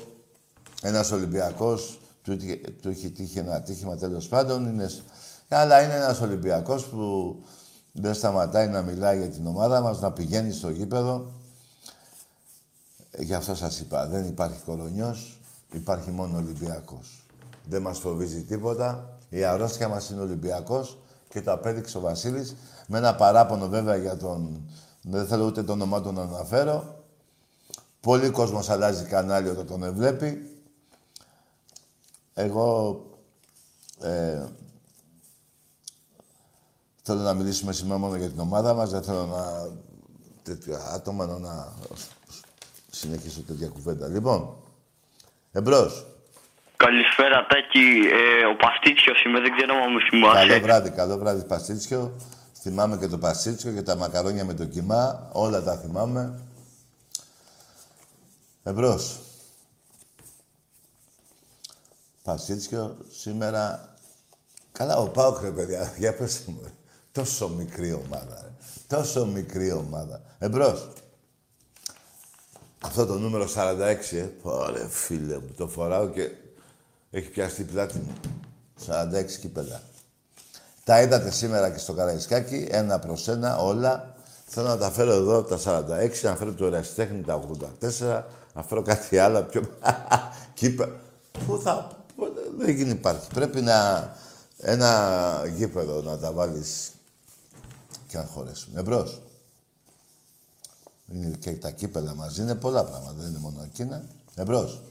[0.81, 5.01] ένας Ολυμπιακός, του, είχε- του είχε τύχει ένα ατύχημα τέλος πάντων, είναι, σ-
[5.49, 7.35] αλλά είναι ένας Ολυμπιακός που
[7.91, 11.31] δεν σταματάει να μιλάει για την ομάδα μας, να πηγαίνει στο γήπεδο.
[13.11, 15.39] Ε, Γι' αυτό σας είπα, δεν υπάρχει κορονιός,
[15.71, 17.23] υπάρχει μόνο Ολυμπιακός.
[17.65, 19.17] Δεν μας φοβίζει τίποτα.
[19.29, 20.97] Η αρρώστια μας είναι Ολυμπιακός
[21.29, 22.55] και το απέδειξε ο Βασίλης
[22.87, 24.69] με ένα παράπονο βέβαια για τον...
[25.01, 27.03] Δεν θέλω ούτε το όνομά του να αναφέρω.
[27.99, 30.49] Πολλοί κόσμος αλλάζει κανάλι όταν τον βλέπει.
[32.33, 32.99] Εγώ
[34.01, 34.45] ε,
[37.01, 38.89] θέλω να μιλήσουμε σήμερα μόνο για την ομάδα μας.
[38.89, 39.71] Δεν θέλω να
[40.43, 41.73] τέτοια άτομα να, να
[42.91, 44.07] συνεχίσω τέτοια κουβέντα.
[44.07, 44.55] Λοιπόν,
[45.51, 46.05] εμπρός.
[46.77, 50.59] Καλησπέρα Τάκη, ε, ο Παστίτσιος είμαι, δεν ξέρω αν μου Καλό θυμάσαι.
[50.59, 52.15] βράδυ, καλό βράδυ Παστίτσιο.
[52.61, 55.29] Θυμάμαι και το Παστίτσιο και τα μακαρόνια με το κιμά.
[55.31, 56.39] Όλα τα θυμάμαι.
[58.63, 59.19] Εμπρός.
[62.23, 63.93] Παστίτσιο, σήμερα...
[64.71, 66.59] Καλά, ο Πάοκ, ρε παιδιά, για πες μου.
[66.63, 66.69] ρε.
[67.11, 68.51] Τόσο μικρή ομάδα, ρε.
[68.87, 70.21] Τόσο μικρή ομάδα.
[70.39, 70.89] Εμπρός.
[72.81, 74.29] Αυτό το νούμερο 46, ε.
[74.41, 75.53] Ωραία, φίλε μου.
[75.57, 76.31] Το φοράω και
[77.11, 78.13] έχει πιάσει πλάτη μου.
[78.87, 79.81] 46 κύπελα.
[80.89, 84.15] Τα είδατε σήμερα και στο Καραϊσκάκι, ένα προς ένα, όλα.
[84.45, 87.41] Θέλω να τα φέρω εδώ τα 46, να φέρω το ερασιτέχνη τα
[87.99, 88.23] 84,
[88.53, 89.61] να φέρω κάτι άλλο πιο...
[90.53, 90.91] Κύπε.
[91.45, 91.91] Πού θα...
[92.15, 93.27] πού- Δεν γίνει υπάρχει.
[93.33, 94.09] Πρέπει να...
[94.57, 96.91] Ένα γήπεδο να τα βάλεις
[98.07, 98.77] και να χωρέσουν.
[98.77, 99.21] Εμπρός.
[101.13, 104.03] Είναι και τα κύπελα μαζί, είναι πολλά πράγματα, δεν είναι μόνο εκείνα.
[104.35, 104.81] Εμπρός.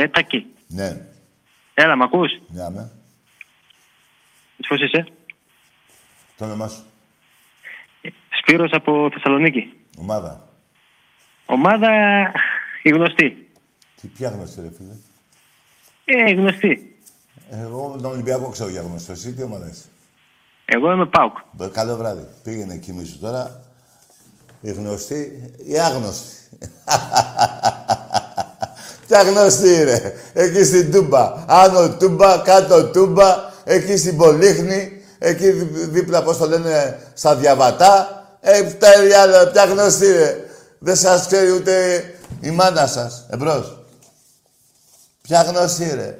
[0.00, 0.46] Ε, Τάκη.
[0.68, 1.00] Ναι.
[1.74, 2.90] Έλα, μ' ακούς; Ναι, με.
[4.68, 5.06] πώς είσαι;
[6.36, 6.82] Το όνομά σου.
[8.40, 9.72] Σπύρος από Θεσσαλονίκη.
[9.98, 10.48] Ομάδα.
[11.46, 11.90] Ομάδα
[12.82, 13.48] η γνωστή.
[14.00, 14.94] Τι ποια γνωστή ρε φίλε;
[16.04, 16.96] Ε, η γνωστή.
[17.50, 19.12] Εγώ τον Ολυμπιακό ξέρω για γνωστό.
[19.12, 19.84] Εσύ τι ομάδα είσαι;
[20.64, 21.36] Εγώ είμαι ΠΑΟΚ.
[21.60, 22.26] Ε, Καλό βράδυ.
[22.44, 23.62] Πήγαινε κοιμήσου τώρα.
[24.60, 26.58] Η γνωστή, η άγνωστη.
[29.08, 30.14] Ποια γνωστή ρε.
[30.32, 31.44] Εκεί στην Τούμπα.
[31.46, 33.36] Άνω Τούμπα, κάτω Τούμπα.
[33.64, 35.02] Εκεί στην Πολύχνη.
[35.18, 38.22] Εκεί δι- δίπλα, πώς το λένε, στα Διαβατά.
[38.40, 40.36] Ε, ποια, η άλλα, ποια γνωστή ρε.
[40.78, 42.02] Δεν σας ξέρει ούτε
[42.40, 43.26] η μάνα σας.
[43.30, 43.84] Εμπρός.
[45.22, 46.18] Ποια γνωστή ρε.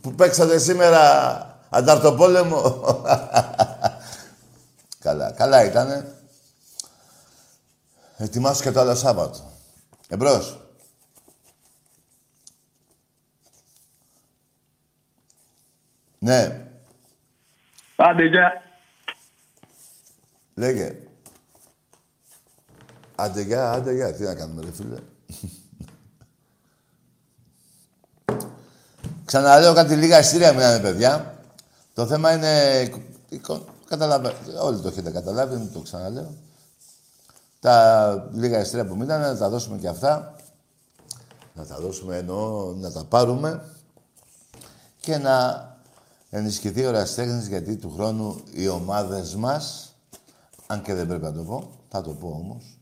[0.00, 2.80] Που παίξατε σήμερα ανταρτοπόλεμο.
[5.04, 6.12] καλά, καλά ήτανε.
[8.16, 9.38] Ετοιμάσου και το άλλο Σάββατο.
[10.08, 10.67] Εμπρός.
[16.18, 16.66] Ναι,
[17.96, 18.62] Άντε, γεια.
[20.54, 20.96] λέγε.
[23.14, 24.12] Άντε γεια, άντε γεια.
[24.14, 24.96] Τι να κάνουμε ρε φίλε.
[29.24, 31.34] Ξαναλέω κάτι λίγα ειστήρια μιλάνε παιδιά.
[31.94, 32.82] Το θέμα είναι...
[33.28, 34.32] εικο- Καταλαβα...
[34.62, 36.34] Όλοι το έχετε καταλάβει, μην το ξαναλέω.
[37.60, 40.34] Τα λίγα ειστήρια που μείνανε, να τα δώσουμε και αυτά.
[41.54, 43.64] Να τα δώσουμε εννοώ, να τα πάρουμε.
[45.00, 45.66] Και να
[46.30, 49.94] ενισχυθεί ο Ραστέχνης, γιατί του χρόνου οι ομάδες μας,
[50.66, 52.78] αν και δεν πρέπει να το πω, θα το πω όμως,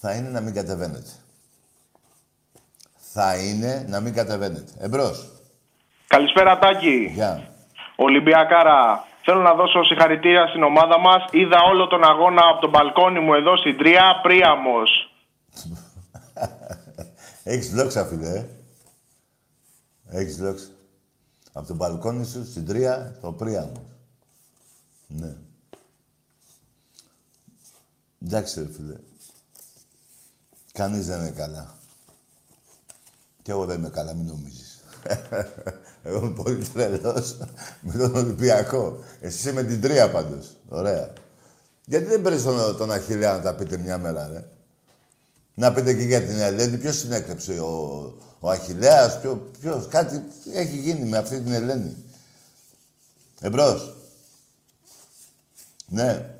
[0.00, 1.10] θα είναι να μην κατεβαίνετε.
[3.16, 4.72] Θα είναι να μην κατεβαίνετε.
[4.78, 5.28] Εμπρός.
[6.06, 7.10] Καλησπέρα Τάκη.
[7.14, 7.48] Γεια.
[7.96, 9.04] Ολυμπιακάρα.
[9.22, 11.24] Θέλω να δώσω συγχαρητήρια στην ομάδα μας.
[11.30, 14.90] Είδα όλο τον αγώνα από τον μπαλκόνι μου εδώ στην Τρία, Πρίαμος.
[17.52, 18.46] Έχεις δόξα, φίλε, ε.
[20.10, 20.73] Έχεις δόξα.
[21.56, 23.86] Από το μπαλκόνι σου, στην τρία, το πρίαμο.
[25.06, 25.36] Ναι.
[28.24, 28.96] Εντάξει, ρε φίλε.
[30.72, 31.78] Κανείς δεν είναι καλά.
[33.42, 34.80] Κι εγώ δεν είμαι καλά, μην νομίζεις.
[36.02, 37.36] εγώ είμαι πολύ τρελός
[37.80, 38.98] με τον Ολυμπιακό.
[39.20, 40.56] Εσύ είσαι με την τρία πάντως.
[40.68, 41.12] Ωραία.
[41.84, 44.44] Γιατί δεν παίρνεις τον, τον Αχιλέα να τα πείτε μια μέρα, ρε;
[45.54, 48.14] Να πείτε και για την Ελένη, ποιος την έκλεψε, ο,
[48.44, 51.96] ο Αχιλέας, ποιο, ποιος, κάτι έχει γίνει με αυτή την Ελένη.
[53.40, 53.96] Εμπρός.
[55.86, 56.34] Ναι.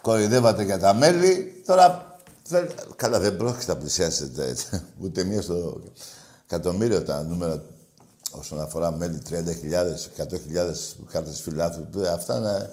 [0.00, 2.18] Κορυδεύατε για τα μέλη, τώρα...
[2.48, 4.82] δεν- Καλά, δεν πρόκειται να πλησιάσετε έτσι.
[5.00, 5.80] Ούτε μία στο
[6.46, 7.62] εκατομμύριο τα νούμερα
[8.30, 9.34] όσον αφορά μέλη 30.000,
[10.16, 10.36] 100.000
[11.12, 12.08] κάρτες φιλάθλου.
[12.08, 12.70] Αυτά είναι...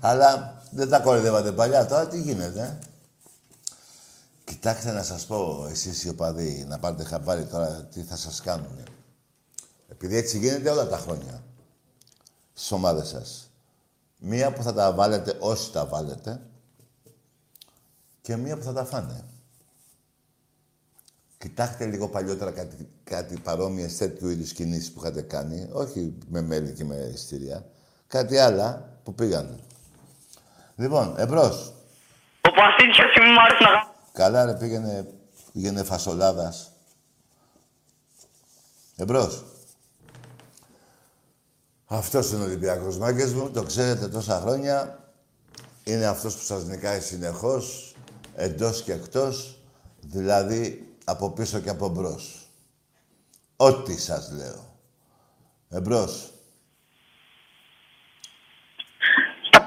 [0.00, 1.86] Αλλά δεν τα κορυδεύατε παλιά.
[1.86, 2.93] Τώρα τι γίνεται, ε;
[4.44, 8.82] Κοιτάξτε να σας πω, εσείς οι οπαδοί, να πάρετε χαμπάρι τώρα τι θα σας κάνουν.
[9.88, 11.42] Επειδή έτσι γίνεται όλα τα χρόνια
[12.52, 13.50] στις ομάδες σας.
[14.18, 16.40] Μία που θα τα βάλετε όσοι τα βάλετε
[18.20, 19.24] και μία που θα τα φάνε.
[21.38, 25.68] Κοιτάξτε λίγο παλιότερα κάτι, κάτι παρόμοιες τέτοιου είδους κινήσεις που είχατε κάνει.
[25.72, 27.66] Όχι με μέλη και με ειστήρια.
[28.06, 29.58] Κάτι άλλα που πήγανε.
[30.76, 31.72] Λοιπόν, εμπρός.
[32.40, 33.93] Ο Παστίτσιος είμαι μου αρέσει να κάνω.
[34.14, 35.06] Καλά ρε, πήγαινε,
[35.52, 36.72] πήγαινε φασολάδας.
[38.96, 39.44] Εμπρός.
[41.86, 44.98] Αυτός είναι ο Ολυμπιακός μάγκες μου, το ξέρετε τόσα χρόνια.
[45.84, 47.94] Είναι αυτός που σας νικάει συνεχώς,
[48.34, 49.58] εντός και εκτός,
[50.00, 52.48] δηλαδή από πίσω και από μπρος.
[53.56, 54.78] Ό,τι σας λέω.
[55.68, 56.30] Εμπρός.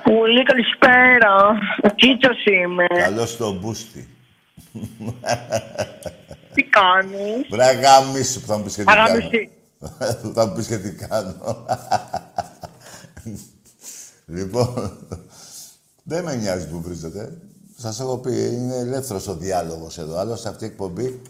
[0.04, 1.48] Πολύ καλησπέρα.
[1.84, 2.86] Ο Κίτσος είμαι.
[2.88, 4.17] Καλώς το μπούστι.
[6.54, 9.02] Τι κάνεις; Βρε γάμισου που θα μου πεις και τι κάνω.
[9.02, 9.50] Αγάμιση.
[10.22, 11.66] Που θα μου πεις και τι κάνω.
[14.26, 14.98] λοιπόν,
[16.04, 17.38] δεν με νοιάζει που βρίζετε.
[17.78, 20.18] Σας έχω πει, είναι ελεύθερος ο διάλογος εδώ.
[20.18, 21.22] Άλλωστε αυτή η εκπομπή,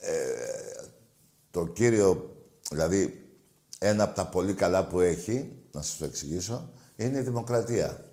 [0.00, 0.12] ε,
[1.50, 2.36] το κύριο,
[2.70, 3.28] δηλαδή
[3.78, 8.04] ένα από τα πολύ καλά που έχει, να σας το εξηγήσω, είναι η δημοκρατία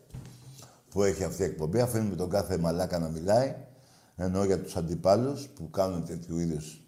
[0.90, 1.80] που έχει αυτή η εκπομπή.
[1.80, 3.56] Αφήνουμε τον κάθε μαλάκα να μιλάει,
[4.22, 6.82] εννοώ για τους αντιπάλους που κάνουν τέτοιου είδους.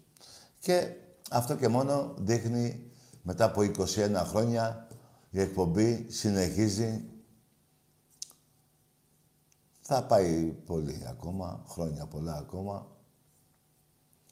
[0.58, 0.94] Και
[1.30, 2.90] αυτό και μόνο δείχνει
[3.22, 4.88] μετά από 21 χρόνια
[5.30, 7.04] η εκπομπή συνεχίζει.
[9.80, 12.86] Θα πάει πολύ ακόμα, χρόνια πολλά ακόμα.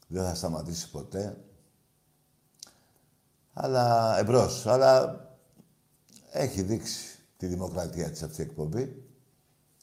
[0.07, 1.43] Δεν θα σταματήσει ποτέ.
[3.53, 5.19] Αλλά εμπρός, αλλά
[6.31, 9.03] έχει δείξει τη δημοκρατία της αυτή η εκπομπή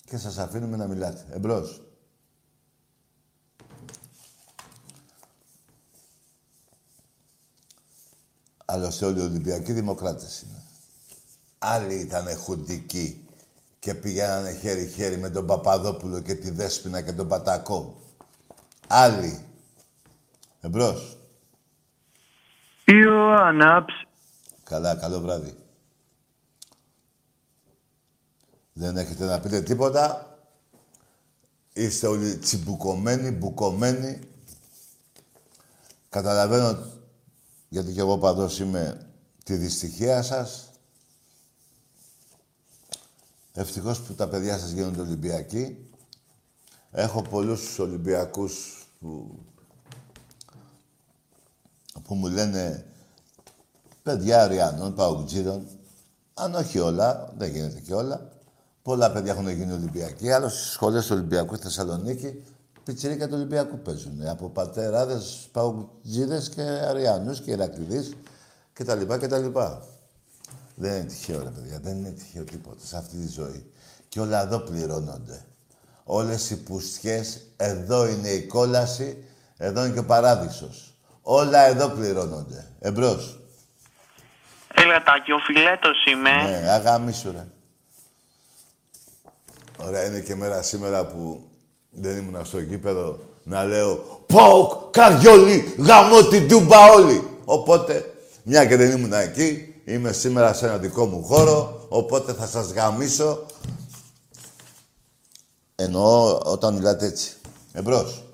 [0.05, 1.27] και σας αφήνουμε να μιλάτε.
[1.31, 1.90] Εμπρός.
[8.73, 10.63] Άλλωστε όλοι οι Ολυμπιακοί δημοκράτες είναι.
[11.59, 13.29] Άλλοι ήταν χουντικοί
[13.79, 18.03] και πηγαίνανε χέρι-χέρι με τον Παπαδόπουλο και τη Δέσποινα και τον Πατακό.
[18.87, 19.45] Άλλοι.
[20.61, 21.19] Εμπρός.
[22.85, 23.85] Ιωάννα,
[24.63, 25.55] Καλά, καλό βράδυ.
[28.73, 30.39] Δεν έχετε να πείτε τίποτα.
[31.73, 34.21] Είστε όλοι τσιμπουκωμένοι, μπουκωμένοι.
[36.09, 37.00] Καταλαβαίνω,
[37.73, 39.07] γιατί και εγώ παδός είμαι,
[39.45, 40.71] τη δυστυχία σας.
[43.53, 45.91] Ευτυχώς που τα παιδιά σας γίνονται Ολυμπιακοί.
[46.91, 49.39] Έχω πολλούς Ολυμπιακούς που,
[52.03, 52.87] που μου λένε
[54.03, 55.67] παιδιά Αριανών, Παουτζίδων.
[56.35, 58.29] Αν όχι όλα, δεν γίνεται και όλα.
[58.83, 60.33] Πολλά παιδιά έχουν γίνει Ολυμπιακοί.
[60.33, 62.43] Άλλος στις σχολές του Ολυμπιακού στη Θεσσαλονίκη,
[62.91, 64.27] πιτσιρίκα του Ολυμπιακού παίζουν.
[64.27, 68.13] Από πατεράδες, Παουτζίδες και Αριανούς και Ηρακλειδεί
[68.73, 69.03] κτλ.
[69.07, 69.47] κτλ.
[70.75, 71.79] Δεν είναι τυχαίο, ρε παιδιά.
[71.83, 73.73] Δεν είναι τυχαίο τίποτα σε αυτή τη ζωή.
[74.09, 75.45] Και όλα εδώ πληρώνονται.
[76.05, 79.25] Όλες οι πουστιές, εδώ είναι η κόλαση,
[79.57, 80.95] εδώ είναι και ο παράδεισος.
[81.23, 82.67] Όλα εδώ πληρώνονται.
[82.79, 83.41] Εμπρός.
[84.75, 86.31] Έλα Τάκη, ο Φιλέτος είμαι.
[86.31, 87.47] Ναι, αγαμίσου ρε.
[89.79, 91.50] Ωραία, είναι και μέρα σήμερα που
[91.91, 97.29] δεν ήμουν στο γήπεδο να λέω «Ποκ, καριόλι, γαμώ την τούμπα όλοι».
[97.45, 102.47] Οπότε, μια και δεν ήμουν εκεί, είμαι σήμερα σε ένα δικό μου χώρο, οπότε θα
[102.47, 103.47] σας γαμίσω.
[105.75, 107.33] Εννοώ όταν μιλάτε έτσι.
[107.73, 108.25] Εμπρός.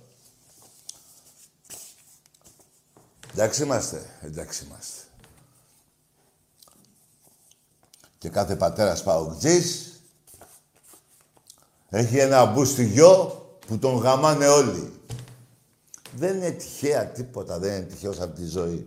[3.32, 4.10] Εντάξει είμαστε.
[4.20, 5.00] Εντάξει είμαστε.
[8.18, 9.92] Και κάθε πατέρας παοκτζής
[11.88, 14.92] έχει ένα μπούστι γιο που τον γαμάνε όλοι.
[16.16, 18.86] Δεν είναι τυχαία τίποτα, δεν είναι τυχαίος σε αυτή τη ζωή.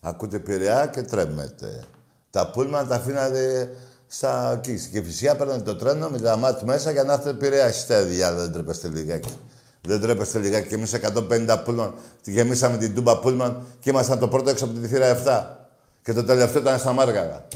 [0.00, 1.84] Ακούτε πειραιά και τρέμετε.
[2.30, 3.70] Τα πούλμαν τα αφήνατε
[4.06, 4.88] στα εκεί.
[4.92, 7.68] Και φυσικά παίρνετε το τρένο με τα μάτια μέσα για να έρθετε πειραιά.
[7.68, 9.32] Είστε δεν τρέπεστε λιγάκι.
[9.80, 10.68] Δεν τρέπεστε λιγάκι.
[10.68, 10.84] Και εμεί
[11.46, 11.94] 150 πούλμαν
[12.24, 15.44] γεμίσαμε την τούμπα πούλμαν και ήμασταν το πρώτο έξω από τη θύρα 7.
[16.02, 17.46] Και το τελευταίο ήταν στα Μάργαρα.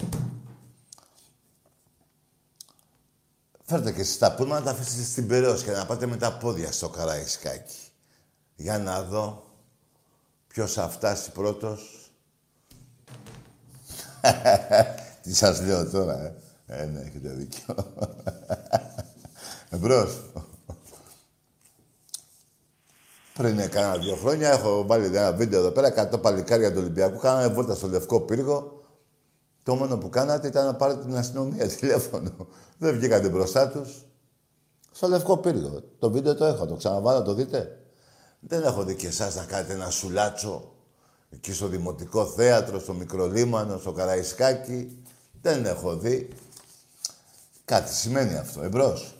[3.70, 6.33] Φέρτε και εσείς τα πούλμα να τα αφήσετε στην Περαίος και να πάτε με τα
[6.33, 7.78] πόδια στο Καραϊσκάκι.
[8.56, 9.44] Για να δω
[10.46, 12.11] ποιος θα φτάσει πρώτος.
[15.22, 16.35] Τι σας λέω τώρα, ε.
[16.66, 17.74] Ε, ναι, έχετε δίκιο.
[19.70, 20.22] Εμπρός.
[23.35, 27.18] Πριν κάνα δύο χρόνια έχω βάλει ένα βίντεο εδώ πέρα, 100 παλικάρια του Ολυμπιακού.
[27.18, 28.80] Κάνανε βόλτα στο Λευκό Πύργο
[29.62, 32.46] το μόνο που κάνατε ήταν να πάρετε την αστυνομία τηλέφωνο.
[32.79, 34.05] Δεν βγήκατε μπροστά τους.
[34.92, 35.81] Στο λευκό πύργο.
[35.99, 37.81] Το βίντεο το έχω, το ξαναβάλω, το δείτε.
[38.40, 40.75] Δεν έχω δει και εσάς να κάνετε ένα σουλάτσο
[41.31, 45.03] εκεί στο Δημοτικό Θέατρο, στο Μικρολίμανο, στο Καραϊσκάκι.
[45.40, 46.29] Δεν έχω δει.
[47.64, 48.62] Κάτι σημαίνει αυτό.
[48.62, 49.14] Εμπρός.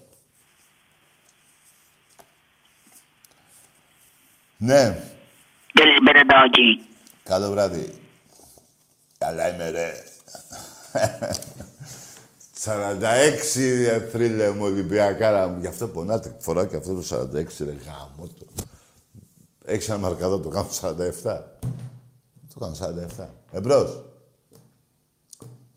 [4.57, 5.05] Ναι.
[5.73, 6.87] Καλησπέρα, Τάκη.
[7.23, 7.95] Καλό βράδυ.
[9.19, 10.05] Καλά είμαι, ρε.
[12.65, 15.61] 46 θρύλε μου Ολυμπιακάρα μου.
[15.61, 16.37] Γι' αυτό πονάτε.
[16.39, 18.47] Φοράω και αυτό το 46 ρε γάμο το.
[19.65, 21.41] Έχεις ένα μαρκαδό, το κάνω 47.
[22.55, 22.75] Το κάνω
[23.19, 23.27] 47.
[23.53, 24.05] Εμπρός.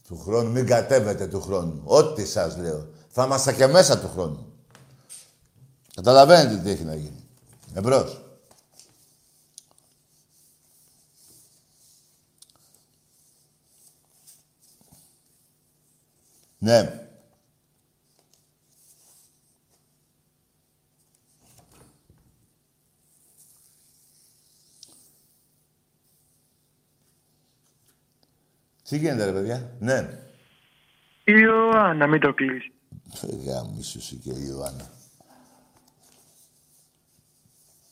[0.08, 1.82] Του χρόνου, μην κατέβετε του χρόνου.
[1.84, 2.88] Ό,τι σας λέω.
[3.10, 4.54] Θα είμαστε και μέσα του χρόνου.
[5.96, 7.24] Καταλαβαίνετε τι έχει να γίνει.
[7.74, 8.23] Εμπρός.
[16.64, 17.08] Ναι.
[28.84, 30.24] Τι γίνεται, ρε παιδιά; Ναι.
[31.24, 32.72] Η Ιωάννα, μην το κλείσεις.
[33.46, 34.92] Γάμισου και η Ιωάννα.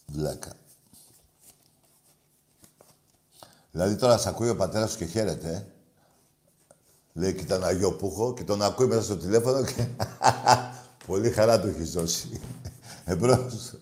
[0.05, 0.53] Βλάκα.
[3.72, 5.70] Δηλαδή τώρα σ' ακούει ο πατέρας σου και χαίρεται, ε.
[7.14, 9.88] Λέει, κοίτα ένα γιο που έχω και τον ακούει μέσα στο τηλέφωνο και
[11.07, 12.41] πολύ χαρά του έχει δώσει.
[13.05, 13.74] Εμπρός.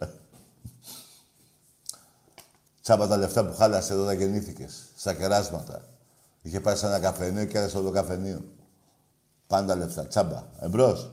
[2.81, 5.85] Τσάμπα τα λεφτά που χάλασε εδώ όταν γεννήθηκες, στα κεράσματα.
[6.41, 8.43] Είχε πάει σε ένα καφενείο και έδωσε το καφενείο.
[9.47, 10.43] Πάντα λεφτά, τσάμπα.
[10.59, 11.11] Εμπρός.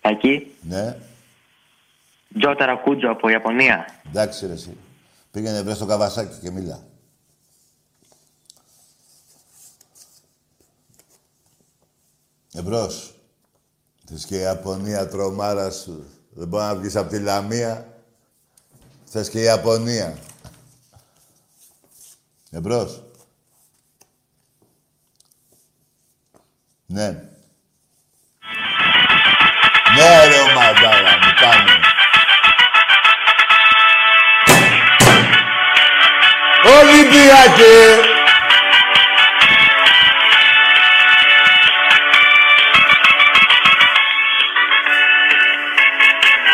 [0.00, 0.54] Εκεί.
[0.60, 0.96] Ναι.
[2.38, 3.86] Τζο Ταρακούτζο από Ιαπωνία.
[4.08, 4.76] Εντάξει ρε εσύ.
[5.34, 6.86] Πήγαινε βρες το καβασάκι και μίλα.
[12.52, 13.14] Εμπρός.
[14.04, 16.06] Θες και η Ιαπωνία τρομάρα σου.
[16.30, 18.02] Δεν μπορεί να βγεις από τη Λαμία.
[19.04, 20.18] Θες και η Ιαπωνία.
[22.50, 23.02] Εμπρός.
[26.86, 27.08] Ναι.
[29.96, 31.83] Ναι ρε ομαδάρα μου, πάμε.
[36.80, 38.12] Ολυμπιακέ!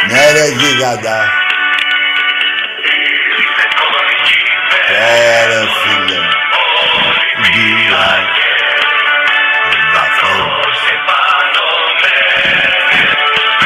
[0.08, 1.32] Ναι ρε γίγαντα.
[4.88, 6.18] Ωραία φίλε.
[7.52, 8.40] Γίγαντα.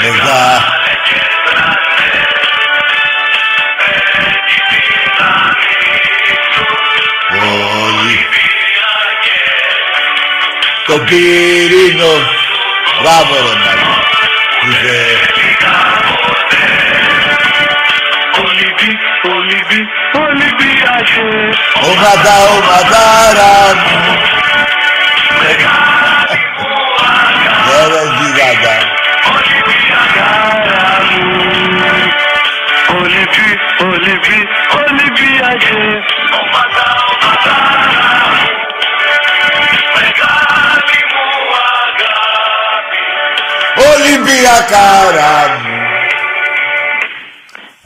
[0.03, 0.74] Μεγά.
[10.87, 12.13] Το πυρήνο.
[13.03, 13.95] Μπράβο ρε Μάρκο.
[14.69, 14.99] Είχε...
[21.89, 24.17] Ομαδά, ομαδάρα μου.
[27.67, 28.77] Ναι ρε γίγαντα.
[44.35, 45.77] Ολυμπιακάρα μου.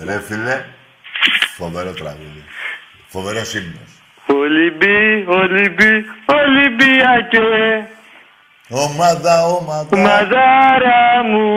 [0.07, 0.65] Ρε φίλε,
[1.57, 2.45] φοβερό τραγούδι.
[3.09, 3.91] Φοβερό ύμνος.
[4.27, 7.87] Ολυμπί, Ολυμπί, Ολυμπιακέ.
[8.69, 9.97] Ομάδα, ομάδα.
[9.97, 11.49] Μαδάρα μου,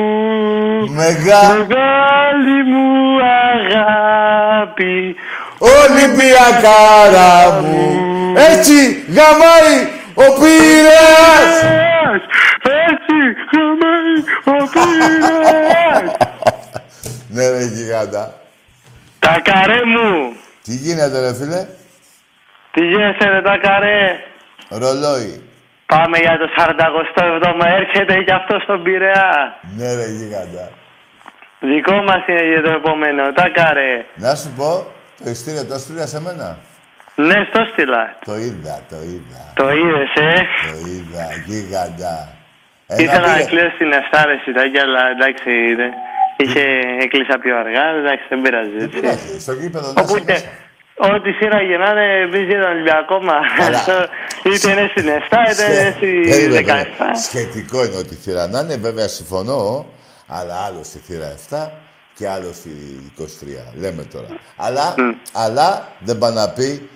[0.92, 1.54] Μεγά.
[1.54, 3.20] μεγάλη μου
[3.54, 5.16] αγάπη.
[5.58, 8.02] Ολυμπιακάρα μου.
[8.36, 9.76] Έτσι γαμάει
[10.14, 11.54] ο Πύρας.
[12.90, 13.18] Έτσι,
[13.52, 13.91] χαμάει
[14.44, 16.16] ο πύρας.
[17.30, 18.34] Ναι ρε γιγάντα.
[19.20, 20.36] Τα καρέ μου.
[20.64, 21.66] Τι γίνεται ρε φίλε;
[22.72, 24.20] Τι γίνεσαι ρε τα καρέ.
[24.70, 25.44] Ρολόι.
[25.86, 29.60] Πάμε για το 47ο έρχεται και αυτό στον Πειραιά.
[29.78, 30.70] Ναι ρε γιγάντα.
[31.60, 33.32] Δικό μας είναι για το επόμενο.
[33.34, 34.06] Τα καρέ.
[34.16, 34.86] Να σου πω,
[35.24, 36.58] το ειστήριο το έστειλα σε μένα.
[37.16, 38.16] Ναι, στο στείλα.
[38.26, 39.42] Το είδα, το είδα.
[39.56, 42.30] Το είδες, ε; Το είδα, γίγαντα.
[42.94, 45.96] Ένα Ήθελα να πήγε- κλείσω την ευθάρεση, τάκι, αλλά εντάξει, δε-
[46.44, 46.64] είχε
[47.06, 48.70] έκλεισα πιο αργά, εντάξει, δεν πειράζει.
[48.78, 49.00] Δεν έτσι.
[49.00, 51.14] πειράζει, στο γήπεδο να είσαι Οπότε, μέσα.
[51.16, 53.46] ό,τι σειρά γεννάνε, εμείς για τον Ολυμπιακό μας.
[53.62, 53.82] Καλά.
[54.50, 56.96] είτε είναι στην 7, είτε είναι Σχε- στη Περίμενε, 17.
[56.98, 57.18] περίμενε.
[57.28, 59.62] Σχετικό είναι ότι η θύρα να είναι, βέβαια συμφωνώ,
[60.38, 61.72] αλλά άλλο στη θύρα 7
[62.18, 62.70] και άλλο στη
[63.18, 63.64] 23.
[63.84, 64.28] Λέμε τώρα.
[64.56, 64.86] Αλλά,
[65.44, 65.68] αλλά
[66.00, 66.90] δεν πάει να πει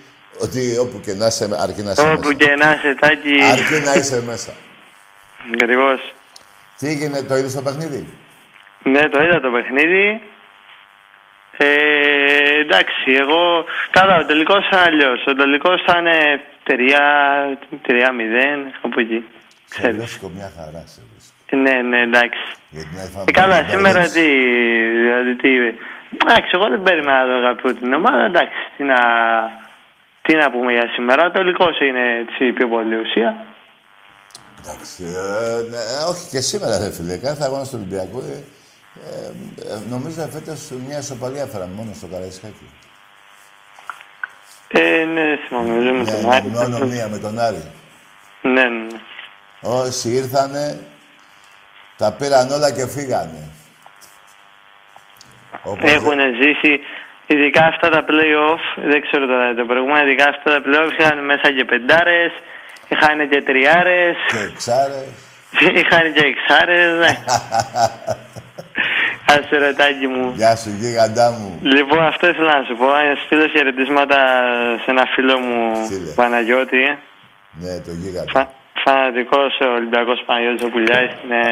[0.44, 2.32] ότι όπου και να είσαι, αρκεί να είσαι Όπου μέσα.
[2.34, 3.34] και να είσαι, τάκι.
[3.52, 4.52] Αρκεί να είσαι μέσα.
[5.52, 6.12] Ακριβώς.
[6.78, 8.06] Τι έγινε, το είδες το παιχνίδι;
[8.82, 10.20] Ναι, το είδα το παιχνίδι.
[11.58, 11.66] Ε,
[12.60, 13.64] εντάξει, εγώ.
[13.90, 15.24] Καλά, ο τελικός ήταν αλλιώς.
[15.26, 16.06] Ο τελικός ήταν
[16.66, 19.24] 3-0, από εκεί.
[19.64, 19.96] Σε Ξέρεις.
[19.96, 21.56] βρίσκω μια χαρά, σε βρίσκω.
[21.56, 22.40] Ναι, ναι, εντάξει.
[22.70, 24.12] Γιατί να έφαμε Ε, καλά, τον σήμερα Μπαρδέτς.
[24.12, 24.26] τι.
[25.02, 25.48] Δηλαδή, τι.
[26.24, 28.24] Εντάξει, εγώ δεν περίμενα να τον αγαπώ την ομάδα.
[28.24, 28.96] Εντάξει, τι να,
[30.22, 31.26] τι να πούμε για σήμερα.
[31.26, 33.36] Ο τελικός είναι έτσι, πιο πολύ ουσία.
[34.68, 37.16] Εντάξει, ε, ναι, όχι και σήμερα, ρε φίλε.
[37.16, 38.44] Κάθε αγώνας του Ολυμπιακού, ε,
[39.04, 39.26] ε,
[39.74, 42.66] ε, νομίζω φέτος μια ισοπαλία φέραμε μόνο στο Καραϊσκάκι.
[44.68, 46.48] Ε, ναι, δεν θυμάμαι, νομίζω με τον Άρη.
[46.48, 47.62] Ναι, μόνο μία με τον Άρη.
[48.42, 49.00] Ναι, ναι, ναι.
[49.60, 50.78] Όσοι ήρθανε,
[51.96, 53.42] τα πήραν όλα και φύγανε.
[55.62, 56.80] Οπότε, Έχουν ζήσει,
[57.26, 61.52] ειδικά αυτά τα play-off, δεν ξέρω τώρα το προηγούμενο, ειδικά αυτά τα play-off είχαν μέσα
[61.56, 62.32] και πεντάρες,
[62.88, 65.02] είχαν και τριάρες, Και ξάρε.
[65.80, 67.12] είχαν και εξάρες, ναι.
[69.32, 70.32] Άσε ρωτάκι μου.
[70.36, 71.58] Γεια σου, γίγαντά μου.
[71.62, 72.84] Λοιπόν, αυτό ήθελα να σου πω.
[72.86, 74.16] Να στείλω χαιρετίσματα
[74.84, 76.10] σε ένα φίλο μου, Στείλε.
[76.14, 76.82] Παναγιώτη.
[77.62, 78.30] Ναι, το γίγαντα.
[78.32, 78.42] Φα,
[78.84, 81.10] φανατικός Ολυμπιακός Παναγιώτης ο Πουλιάς.
[81.24, 81.42] Είναι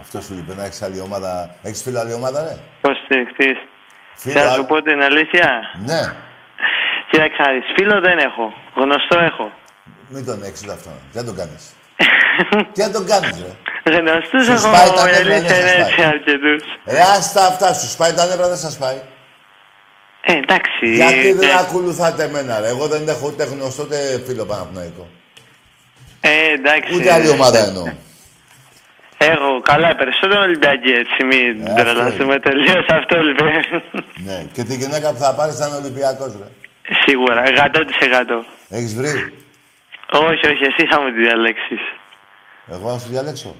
[0.00, 1.30] Αυτός σου είπε να έχεις άλλη ομάδα.
[1.62, 3.58] Έχεις φίλο άλλη ομάδα, ρε; υποστηρικτής.
[4.14, 5.48] Φίλο, Θα α- σου πω την αλήθεια.
[5.90, 6.00] Ναι.
[7.10, 7.66] Κοίταξε να δεις.
[7.76, 8.46] Φίλο δεν έχω.
[8.74, 9.46] Γνωστό έχω.
[10.08, 10.90] Μην τον έχεις ούτε αυτό.
[11.12, 11.62] Τι να τον κάνεις;
[12.74, 13.52] Τι να τον κάνεις, ρε;
[13.98, 14.60] Γνωστούς Σου έχω.
[14.68, 16.06] σπάει τα Η νεύρα, αλήθεια δεν είναι σας έτσι πάει.
[16.06, 16.62] αρκετούς.
[16.86, 17.74] Ρε, άστα αυτά.
[17.74, 18.98] Σου σπάει τα νεύρα, δεν σας πάει.
[20.26, 20.86] Ε, εντάξει.
[20.94, 25.08] Γιατί δεν ε, ακολουθάτε εμένα, ρε; Εγώ δεν έχω ούτε γνωστό ούτε φίλο Παναθηναϊκό.
[26.20, 26.94] Ε, εντάξει.
[26.94, 27.84] Ούτε άλλη ομάδα εννοώ.
[29.18, 29.60] Έχω.
[29.62, 31.24] Καλά, περισσότερο Ολυμπιακή έτσι.
[31.24, 33.48] Μην Ε, αυτό τρελαθούμε τελείως αυτό λοιπόν.
[34.14, 34.44] Ναι.
[34.52, 36.48] Και τη γυναίκα που θα πάρεις θα είναι Ολυμπιακός, ρε.
[37.04, 37.42] Σίγουρα.
[37.46, 38.44] 100%.
[38.68, 39.32] Έχεις βρει;
[40.12, 41.80] Όχι, όχι, εσύ θα μου τη διαλέξεις.
[42.66, 43.56] Εγώ να σου διαλέξω.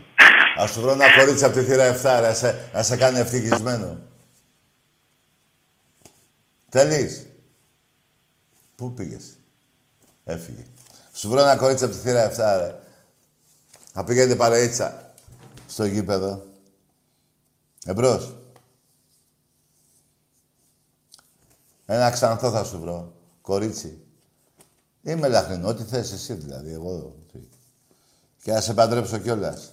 [0.57, 3.19] Ας σου βρω ένα κορίτσι από τη θύρα 7, ρε, να σε, να σε κάνει
[3.19, 3.99] ευτυχισμένο.
[6.69, 7.27] Θέλεις;
[8.77, 9.39] Πού πήγες;
[10.25, 10.67] Έφυγε.
[11.15, 12.79] Σου βρω ένα κορίτσι από τη θύρα 7, ρε.
[13.93, 15.13] Θα πηγαίνετε παρείτσα
[15.69, 16.45] στο γήπεδο.
[17.85, 18.37] Εμπρός.
[21.87, 23.13] Ένα ξανθό θα σου βρω.
[23.41, 24.04] Κορίτσι.
[25.05, 27.17] Είμαι λαχνινό, ό,τι θες εσύ δηλαδή, εγώ.
[27.33, 27.39] τι.
[28.43, 29.73] Και να σε παντρέψω κιόλας.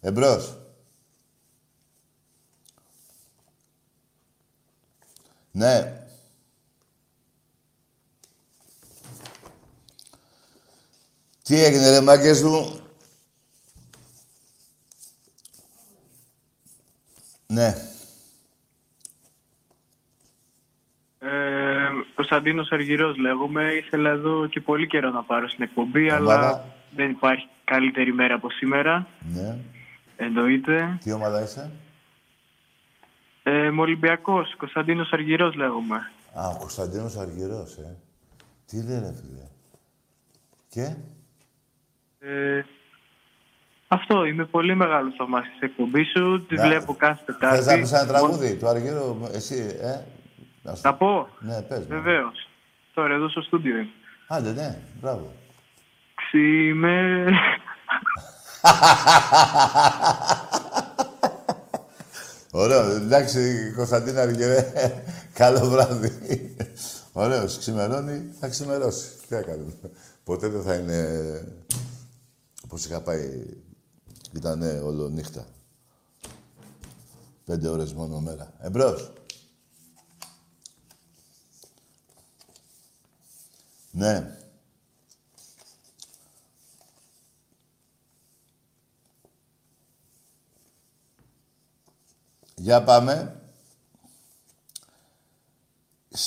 [0.00, 0.58] Εμπρός.
[5.50, 6.04] Ναι.
[11.42, 12.80] Τι έγινε ρε μάγκες μου;
[17.46, 17.74] Ναι.
[21.18, 21.88] Ε,
[22.30, 23.72] Κωνσταντίνος Αργυρός λέγομαι.
[23.72, 26.38] Ήθελα εδώ και πολύ καιρό να πάρω στην εκπομπή, Ομάδα.
[26.38, 26.64] αλλά
[26.96, 29.06] δεν υπάρχει καλύτερη μέρα από σήμερα.
[29.34, 29.56] Ναι.
[30.16, 30.98] Εννοείται.
[31.04, 31.70] Τι ομάδα είσαι;
[33.42, 34.54] Ε, είμαι Ολυμπιακός.
[34.56, 35.96] Κωνσταντίνος Αργυρός λέγομαι.
[36.34, 37.96] Α, ο Κωνσταντίνος Αργυρός, ε.
[38.66, 39.46] Τι λέει ρε φίλε;
[40.68, 40.94] Και;
[42.18, 42.62] Ε,
[43.88, 46.46] αυτό, είμαι πολύ μεγάλος θαυμάσης της εκπομπής σου.
[46.48, 47.56] Τη Να- βλέπω κάθε Τετάρτη.
[47.56, 50.00] Θες να πεις ένα τραγούδι του Αργύρου, εσύ, ε;
[50.62, 51.28] Να σου- Θα πω.
[51.40, 51.78] Ναι, πες.
[51.78, 51.86] μου.
[51.88, 52.48] Βεβαίως.
[52.94, 53.88] Τώρα εδώ στο στούντιο είμαι.
[54.28, 55.32] Άντε, ναι, μπράβο.
[56.14, 57.24] Ξήμε...
[62.52, 64.72] Ωραίο, εντάξει, Κωνσταντίνα Αργυρέ,
[65.34, 66.56] καλό βράδυ.
[67.12, 69.08] Ωραίος, ξημερώνει, θα ξημερώσει.
[69.28, 69.72] Τι να κάνουμε.
[70.24, 71.04] Ποτέ δεν θα είναι
[72.64, 73.46] όπως είχα πάει,
[74.36, 75.44] ήταν όλο νύχτα.
[77.44, 78.52] Πέντε ώρες μόνο μέρα.
[78.60, 79.12] Εμπρός.
[83.90, 84.38] Ναι.
[92.56, 93.34] Για πάμε.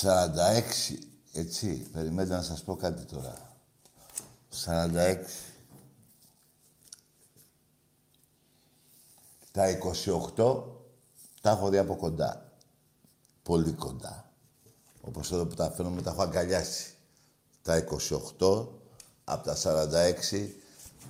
[0.02, 0.98] 46,
[1.32, 3.56] έτσι, περιμένετε να σας πω κάτι τώρα.
[4.64, 5.24] 46.
[9.52, 9.78] Τα
[10.36, 10.62] 28
[11.40, 12.52] τα έχω δει από κοντά.
[13.42, 14.32] Πολύ κοντά.
[15.00, 16.93] Όπως εδώ που τα φαίνομαι τα έχω αγκαλιάσει.
[17.64, 17.84] Τα
[18.38, 18.66] 28
[19.24, 19.56] από τα
[20.32, 20.48] 46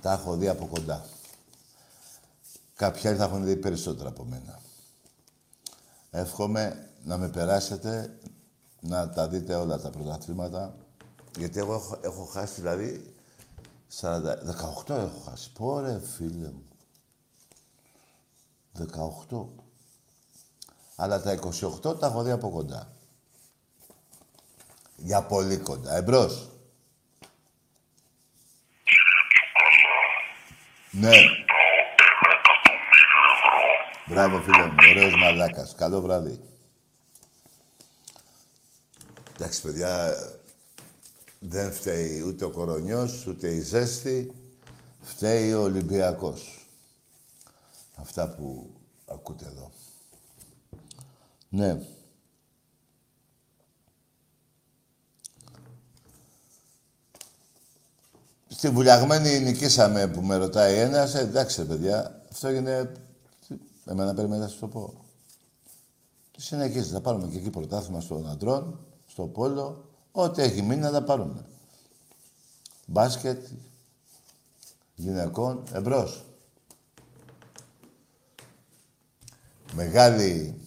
[0.01, 1.05] τα έχω δει από κοντά.
[2.75, 4.59] Κάποιοι άλλοι θα έχουν δει περισσότερα από μένα.
[6.11, 8.19] Εύχομαι να με περάσετε,
[8.79, 10.75] να τα δείτε όλα τα πρωταθλήματα.
[11.37, 13.15] Γιατί εγώ έχω, έχω χάσει δηλαδή
[14.01, 14.21] 40,
[14.87, 15.51] 18 έχω χάσει.
[15.51, 16.63] Πόρε φίλε μου.
[19.29, 19.45] 18.
[20.95, 21.39] Αλλά τα
[21.83, 22.94] 28 τα έχω δει από κοντά.
[24.95, 25.95] Για πολύ κοντά.
[25.95, 26.49] Εμπρός.
[30.91, 31.17] Ναι.
[34.07, 34.75] Μπράβο φίλε μου.
[34.89, 35.75] Ωραίος μαλάκας.
[35.75, 36.39] Καλό βράδυ.
[39.35, 40.13] Εντάξει παιδιά,
[41.39, 44.33] δεν φταίει ούτε ο κορονιός, ούτε η ζέστη.
[45.01, 46.67] Φταίει ο Ολυμπιακός.
[47.95, 48.69] Αυτά που
[49.05, 49.71] ακούτε εδώ.
[51.49, 51.79] Ναι.
[58.65, 61.13] Στη βουλιαγμένη νικήσαμε που με ρωτάει ένας.
[61.15, 62.91] Ε, εντάξει, ρε παιδιά, αυτό είναι...
[63.47, 63.55] τι-
[63.85, 65.05] Εμένα περιμένετε να σας το πω.
[66.31, 70.91] Τι συνεχίζει, θα πάρουμε και εκεί πρωτάθλημα στον αντρών, στο πόλο, ό,τι έχει μείνει να
[70.91, 71.45] τα πάρουμε.
[72.85, 73.47] Μπάσκετ,
[74.95, 76.25] γυναικών, εμπρός.
[79.73, 80.61] Μεγάλη,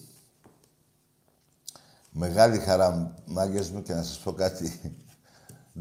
[2.11, 4.95] μεγάλη χαρά, μάγκες μου, και να σας πω κάτι.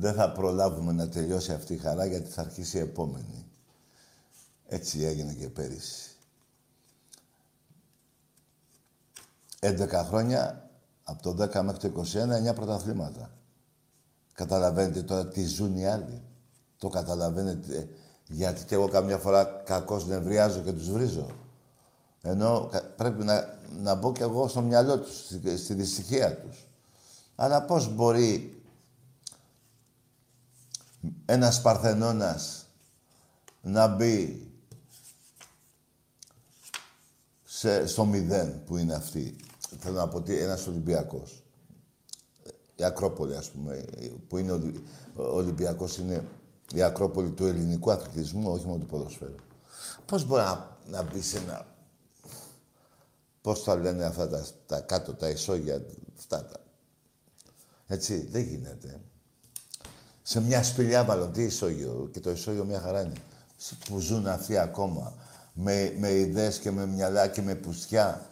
[0.00, 3.46] Δεν θα προλάβουμε να τελειώσει αυτή η χαρά, γιατί θα αρχίσει η επόμενη.
[4.68, 6.10] Έτσι έγινε και πέρυσι.
[9.60, 10.70] 11 χρόνια,
[11.04, 13.30] από το 10 μέχρι το 21, 9 πρωταθλήματα.
[14.32, 16.22] Καταλαβαίνετε τώρα τι ζουν οι άλλοι.
[16.78, 17.88] Το καταλαβαίνετε.
[18.26, 21.26] Γιατί και εγώ καμιά φορά κακώς νευριάζω και τους βρίζω.
[22.22, 26.66] Ενώ κα- πρέπει να, να μπω κι εγώ στο μυαλό τους, στη, στη δυστυχία τους.
[27.36, 28.57] Αλλά πώς μπορεί
[31.24, 32.66] ένας Παρθενώνας
[33.62, 34.46] να μπει
[37.44, 39.36] σε, στο μηδέν που είναι αυτή.
[39.78, 41.42] Θέλω να πω ότι ένας Ολυμπιακός.
[42.76, 43.84] Η Ακρόπολη, ας πούμε,
[44.28, 44.86] που είναι Ολυ-
[45.16, 46.24] ο Ολυμπιακός, είναι
[46.74, 49.34] η Ακρόπολη του ελληνικού αθλητισμού, όχι μόνο του ποδοσφαίρου.
[50.06, 51.76] Πώς μπορεί να, να μπει σε ένα...
[53.40, 55.82] Πώς τα λένε αυτά τα, τα κάτω, τα ισόγεια,
[56.18, 56.60] αυτά τα...
[57.86, 59.00] Έτσι, δεν γίνεται.
[60.30, 63.12] Σε μια σπηλιά μάλλον, τι ισόγειο, και το ισόγειο μια χαρά είναι.
[63.56, 65.14] Σ- Που ζουν αυτοί ακόμα,
[65.52, 68.26] με, με ιδέες και με μυαλά και με πουστιά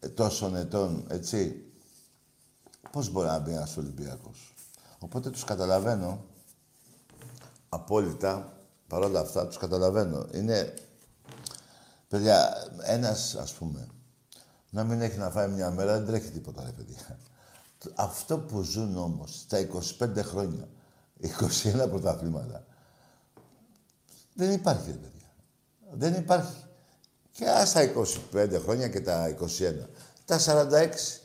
[0.00, 1.64] ε, τόσων ετών, έτσι.
[2.90, 4.54] Πώς μπορεί να μπει ένας Ολυμπιακός;
[4.98, 6.24] Οπότε τους καταλαβαίνω
[7.68, 8.52] απόλυτα,
[8.86, 10.26] παρόλα αυτά, τους καταλαβαίνω.
[10.32, 10.74] Είναι,
[12.08, 13.88] παιδιά, ένας, ας πούμε,
[14.70, 17.18] να μην έχει να φάει μια μέρα, δεν τρέχει τίποτα, ρε παιδιά.
[17.94, 19.68] Αυτό που ζουν όμως, στα
[19.98, 20.68] 25 χρόνια,
[21.20, 22.64] 21 πρωταθλήματα,
[24.34, 25.28] δεν υπάρχει, ρε παιδιά.
[25.92, 26.64] Δεν υπάρχει.
[27.30, 27.92] Και ας τα
[28.34, 29.88] 25 χρόνια και τα 21.
[30.24, 31.24] Τα 46.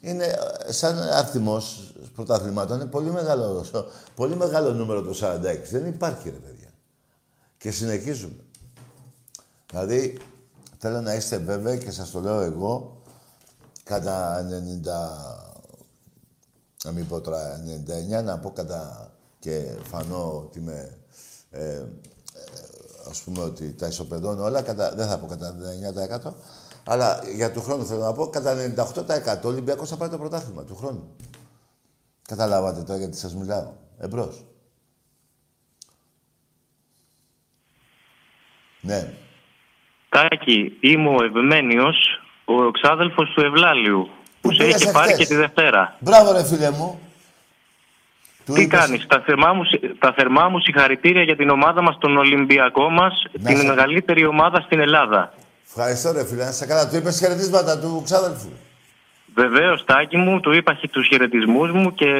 [0.00, 0.24] Είναι
[0.66, 2.80] ε, σαν αριθμός πρωταθλημάτων.
[2.80, 3.70] Είναι πολύ μεγάλος,
[4.14, 5.40] πολύ μεγάλο νούμερο το 46.
[5.70, 6.68] Δεν υπάρχει, ρε παιδιά.
[7.58, 8.44] Και συνεχίζουμε.
[9.70, 10.18] Δηλαδή,
[10.78, 12.97] θέλω να είστε βέβαιοι και σας το λέω εγώ,
[13.88, 15.48] κατά 90...
[16.84, 17.62] Να μην πω τώρα
[18.20, 20.98] 99, να πω κατά και φανώ ότι είμαι
[21.50, 21.84] ε,
[23.10, 25.56] ας πούμε ότι τα ισοπεδώνω όλα, κατά, δεν θα πω κατά
[26.24, 26.32] 99%,
[26.84, 30.64] αλλά για του χρόνου θέλω να πω, κατά 98% ο Ολυμπιακός θα πάρει το πρωτάθλημα
[30.64, 31.16] του χρόνου.
[32.28, 33.72] Καταλάβατε τώρα γιατί σας μιλάω.
[33.98, 34.44] Εμπρός.
[38.80, 39.14] Ναι.
[40.08, 41.96] Τάκη, είμαι ο Ευμένιος,
[42.56, 44.08] ο ξάδελφος του Ευλάλιου,
[44.40, 45.96] που σε έχει πάρει και τη Δευτέρα.
[45.98, 47.00] Μπράβο ρε φίλε μου.
[48.54, 49.62] Τι κάνεις, τα θερμά, μου,
[49.98, 54.60] τα θερμά μου συγχαρητήρια για την ομάδα μας, τον Ολυμπιακό μας, την σε- μεγαλύτερη ομάδα
[54.60, 55.32] στην Ελλάδα.
[55.68, 56.44] Ευχαριστώ ρε φίλε.
[56.44, 56.88] Να σε καλά.
[56.88, 58.48] Του είπες χαιρετίσματα του ξάδελφου.
[59.34, 62.10] Βεβαίω, Τάκη μου, του είπα του χαιρετισμού μου και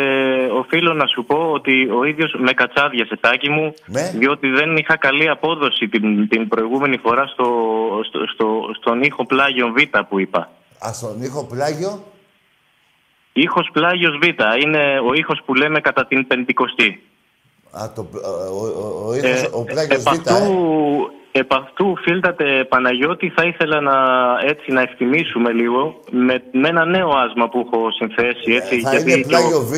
[0.53, 4.11] οφείλω να σου πω ότι ο ίδιο με κατσάδιασε, Τάκη μου, Ναι.
[4.15, 7.47] διότι δεν είχα καλή απόδοση την, την προηγούμενη φορά στο,
[8.09, 10.51] στο, στο, στον ήχο Πλάγιο Β που είπα.
[10.87, 12.05] Α, στον ήχο πλάγιο.
[13.33, 14.25] Ήχος Πλάγιος Β
[14.63, 17.03] είναι ο ήχος που λέμε κατά την Πεντηκοστή.
[17.71, 18.09] Α, το,
[18.53, 20.33] ο, ο, ο, ήχος, Ε, ο πλάγιος επ' Β, ε.
[21.35, 23.95] Αυτού, επ' αυτού, φίλτατε Παναγιώτη, θα ήθελα να,
[24.45, 28.53] έτσι, να εκτιμήσουμε λίγο με, με ένα νέο άσμα που έχω συνθέσει.
[28.53, 29.73] Έτσι, Ε, Θα γιατί είναι και ο- πλάγιο Β.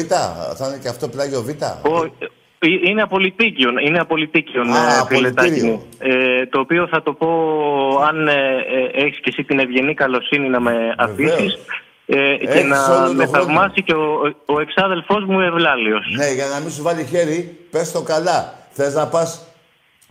[0.57, 1.49] Θα είναι και αυτό πλάγιο Β.
[1.87, 5.67] Ο- ε, είναι απολυτίκιον, είναι απολυτίκιον, Α, ε, φιλετάκι απολυτήριο.
[5.73, 5.83] μου.
[5.99, 7.29] Ε, το οποίο θα το πω,
[8.09, 11.59] αν ε, ε, έχεις και εσύ την ευγενή καλοσύνη να με αφήσεις,
[12.07, 13.45] ε, και Έχεις να όλο τον με χρόνο.
[13.45, 16.07] θαυμάσει και ο, ο εξάδελφός μου Ευλάλιος.
[16.17, 18.55] Ναι, για να μην σου βάλει χέρι, πες το καλά.
[18.71, 19.47] Θες να πας,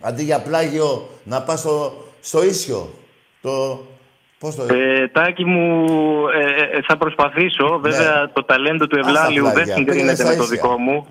[0.01, 2.89] αντί για πλάγιο, να πας στο, στο ίσιο.
[3.41, 3.83] Το...
[4.39, 4.63] Πώς το...
[4.73, 5.85] Ε, τάκι μου,
[6.27, 7.79] ε, ε, θα προσπαθήσω.
[7.81, 9.01] Βέβαια, το ταλέντο του Ναι.
[9.01, 9.75] Ας τα Ευλάλιου δεν πλάγια.
[9.75, 10.55] συγκρίνεται Πήγαινε στα με το ίσια.
[10.55, 11.07] δικό μου.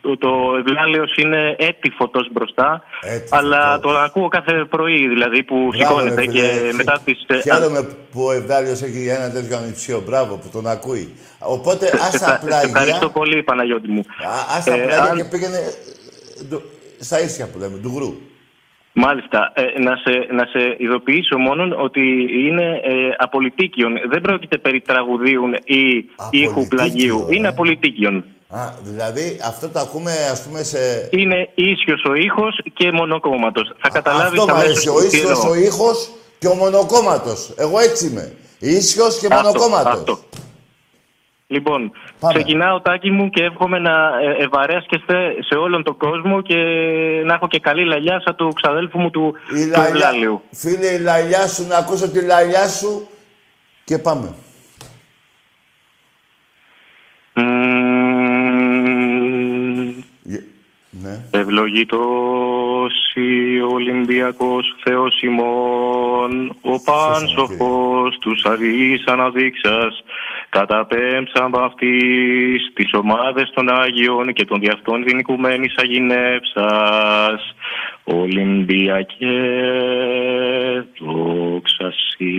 [0.00, 0.28] Το, το
[0.58, 2.82] Ευλάλιος είναι έτη φωτός μπροστά.
[3.00, 6.72] Έτσι, αλλά το ακούω κάθε πρωί, δηλαδή, που Μπράβο, σηκώνεται ρε, και φίλε.
[6.72, 7.24] μετά τις...
[7.26, 7.82] ε, Χαίρομαι
[8.12, 10.02] που ο Ευδάλιος έχει ένα τέτοιο ανιψίο.
[10.06, 11.14] Μπράβο που τον ακούει.
[11.38, 14.02] Οπότε Σε- ας σε- τα σε πλάγια, ευχαριστώ πολύ, Παναγιώτη μου.
[14.06, 16.62] α- ας τα Ε, πλάγια αν- και πήγαινε ε, του-
[17.00, 18.14] στα ίσια που λέμε, του γρου.
[18.92, 19.52] Μάλιστα.
[19.54, 22.00] Ε, να, σε, να σε ειδοποιήσω μόνο ότι
[22.46, 23.92] είναι ε, απολυτίκιον.
[24.10, 27.26] Δεν πρόκειται περί τραγουδίων ή ήχου πλαγίου.
[27.30, 27.34] ε.
[27.34, 28.24] Είναι απολυτίκιον.
[28.48, 31.08] Α, δηλαδή αυτό το ακούμε ας πούμε σε...
[31.12, 33.72] Είναι ίσιος ο ήχος και μονοκόμματος.
[33.78, 35.50] Θα καταλάβεις Αυτό μου αμέσως αρέσει, ο τι ίσιος, εννοώ.
[35.50, 37.52] ο ήχος και ο μονοκόμματος.
[37.56, 38.32] Εγώ έτσι είμαι.
[38.58, 39.92] Ίσιος και Αυτό, μονοκόμματος.
[39.92, 40.18] αυτό.
[41.48, 41.92] Λοιπόν,
[42.28, 46.54] ξεκινάω τάκι μου και εύχομαι να ε, ευαρέσκεστε σε όλον τον κόσμο και
[47.24, 50.42] να έχω και καλή λαλιάσα του ξαδέλφου μου του, Η του λαλιά- Ευλάλιου.
[50.50, 53.08] Φίλε, η λαλιά σου, να ακούσω τη λαλιά σου
[53.84, 54.34] και πάμε.
[60.90, 61.24] Ναι.
[63.16, 70.04] Ευλογητός ο Ολυμπιακός Θεός ημών, ο πάνσοφος τους αδείς αναδείξας,
[70.48, 77.54] καταπέμψαν από αυτής τις ομάδες των Άγιων και των διαυτών την οικουμένης αγινεύσας,
[78.04, 79.26] Ολυμπιακές
[80.98, 82.32] δόξα σοι.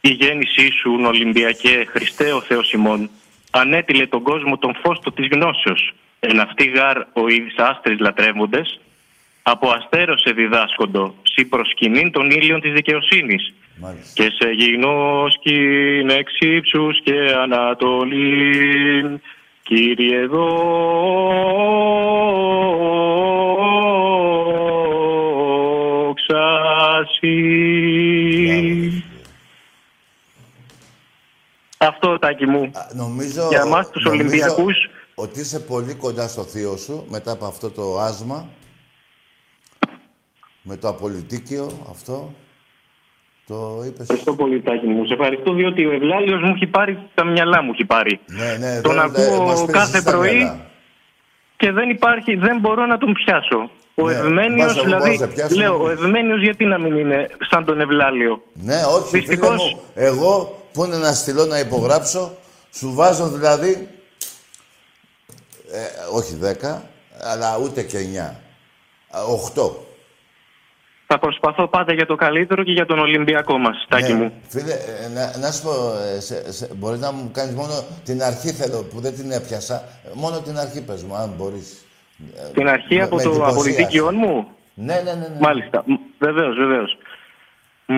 [0.00, 3.10] Η γέννησή σου, Ολυμπιακέ, Χριστέ ο Θεός ημών,
[3.50, 5.94] ανέτειλε τον κόσμο τον φως του της γνώσεως.
[6.28, 8.80] Εν αυτή γάρ ο είδης άστρες λατρεύοντες,
[9.42, 13.54] από αστέρωσε διδάσκοντο, σι προσκυνήν των ήλιων της δικαιοσύνης.
[14.14, 19.20] Και σε γινώσκην εξ ύψους και ανατολήν,
[19.66, 20.46] Κύριε δόξα
[27.18, 29.04] σοι.
[31.78, 32.70] Αυτό, Τάκη μου.
[32.92, 34.76] Νομίζω, Για εμάς τους νομίζω Ολυμπιακούς.
[35.18, 38.48] Ότι είσαι πολύ κοντά στο θείο σου μετά από αυτό το άσμα.
[40.62, 42.32] Με το απολυτίκιο αυτό.
[43.46, 44.00] Το είπες.
[44.00, 45.06] Ευχαριστώ πολύ, Τάκη μου.
[45.06, 47.70] Σε ευχαριστώ διότι ο Ευλάλιος μου έχει πάρει τα μυαλά μου.
[47.72, 48.20] Έχει πάρει.
[48.26, 50.66] Ναι, ναι, Τον δεν- ακούω μας πήρες κάθε στα πρωί μυαλά.
[51.56, 53.70] και δεν υπάρχει, δεν μπορώ να τον πιάσω.
[53.94, 55.54] Ο Ναι, Ευμένιος, μπας, εγώ δηλαδή, μπορώ να σε πιάσω.
[55.56, 59.80] λέω, ο Ευμένιος γιατί να μην είναι σαν τον Ευλάλιο; Ναι, όχι, φίλε Δυστυχώς- μου.
[59.94, 62.36] Εγώ Πού είναι να στείλω να υπογράψω.
[62.70, 63.88] Σου βάζω δηλαδή...
[65.72, 65.78] Ε,
[66.12, 66.82] όχι 10,
[67.32, 68.34] αλλά ούτε και 9.
[69.56, 69.70] 8.
[71.08, 74.18] Θα προσπαθώ πάντα για το καλύτερο και για τον Ολυμπιακό μας, Τάκη Ναι.
[74.18, 74.32] μου.
[74.48, 75.70] Φίλε, ε, να, να σου πω,
[76.16, 77.72] ε, σε, σε, μπορείς να μου κάνεις μόνο
[78.04, 79.74] την αρχή θέλω, που δεν την έπιασα.
[79.74, 81.84] Ε, Μόνο την αρχή πες μου, αν μπορείς.
[82.36, 83.58] Ε, Την αρχή με- από με το εντυπωσίασε.
[83.60, 85.28] αποδητήκιόν μου; Ναι, ναι, ναι.
[85.28, 85.36] ναι.
[85.40, 85.84] Μάλιστα.
[86.18, 86.96] Βεβαίως, βεβαίως.
[87.88, 87.94] Ο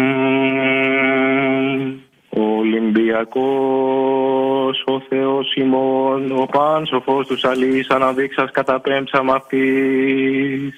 [2.89, 10.73] Ολυμπιακός, ο Θεός ημών, ο πάνσοφος τους αλής, αναδείξας καταπέμψα μ' αυτής.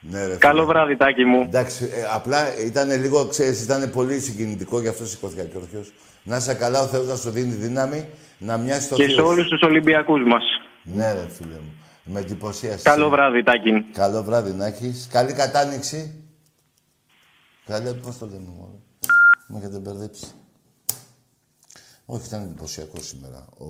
[0.00, 0.36] Ναι, ρε, φίλε.
[0.36, 1.40] Καλό βράδυ, Τάκη μου.
[1.40, 5.92] Εντάξει, ε, απλά ήταν λίγο, ξέρεις, ήταν πολύ συγκινητικό, γι' αυτό σηκώθηκα και όρθιος.
[6.22, 9.48] Να είσαι καλά, ο Θεός να σου δίνει δύναμη να μοιάζει το Και σε όλους
[9.48, 10.44] τους Ολυμπιακούς μας.
[10.82, 11.72] Ναι, ρε φίλε μου.
[12.04, 12.82] Με εντυπωσίασες.
[12.82, 13.86] Καλό βράδυ, Τάκη.
[13.92, 15.08] Καλό βράδυ να έχεις.
[15.12, 16.24] Καλή κατάνοιξη.
[17.66, 18.80] Καλή, πώς το λέμε μόνο.
[19.46, 20.34] Με έχετε μπερδέψεις.
[22.10, 23.66] Όχι, ήταν εντυπωσιακό σήμερα ο,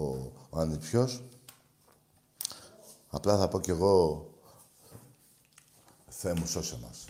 [0.50, 1.22] ο Ανιψιός.
[3.10, 4.26] Απλά θα πω κι εγώ
[6.08, 7.04] Θεέ μου σώσε μας.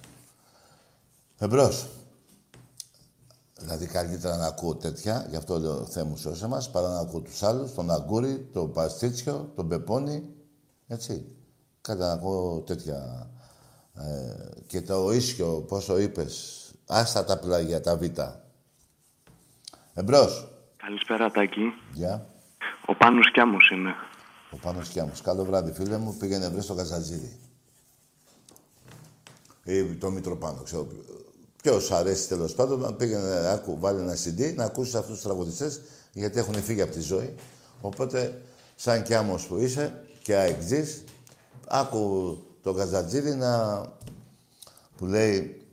[1.39, 1.89] Εμπρός.
[3.59, 7.21] Δηλαδή καλύτερα να ακούω τέτοια, γι' αυτό λέω Θεέ μου σώσε μας, παρά να ακούω
[7.21, 10.35] τους άλλους, τον Αγκούρι, τον Παστίτσιο, τον Πεπόνι,
[10.87, 11.37] έτσι.
[11.81, 13.31] Κάτι να ακούω τέτοια.
[13.95, 18.03] Ε, και το ίσιο, πόσο είπες, άστα τα πλάγια, τα β.
[19.95, 20.58] Εμπρός.
[20.89, 21.73] Καλησπέρα, Τάκη.
[21.93, 22.27] Γεια.
[22.87, 23.95] Ο Πάνος Κιάμος είμαι.
[24.51, 25.21] Ο Πάνος Κιάμος.
[25.21, 26.17] Καλό βράδυ, φίλε μου.
[26.17, 27.39] Πήγαινε βρει στο Καζατζίδι.
[29.65, 30.87] Ή το Μητροπάνο, ξέρω.
[31.63, 35.23] Ποιος σου αρέσει τέλος πάντων, να πήγαινε, άκου, βάλει ένα CD, να ακούσεις αυτούς τους
[35.23, 35.81] τραγουδιστές,
[36.13, 37.35] γιατί έχουν φύγει από τη ζωή.
[37.81, 38.43] Οπότε,
[38.75, 41.05] σαν Κιάμος που είσαι και αεξής,
[41.69, 43.83] άκου το Καζατζίδι να...
[44.97, 45.67] που λέει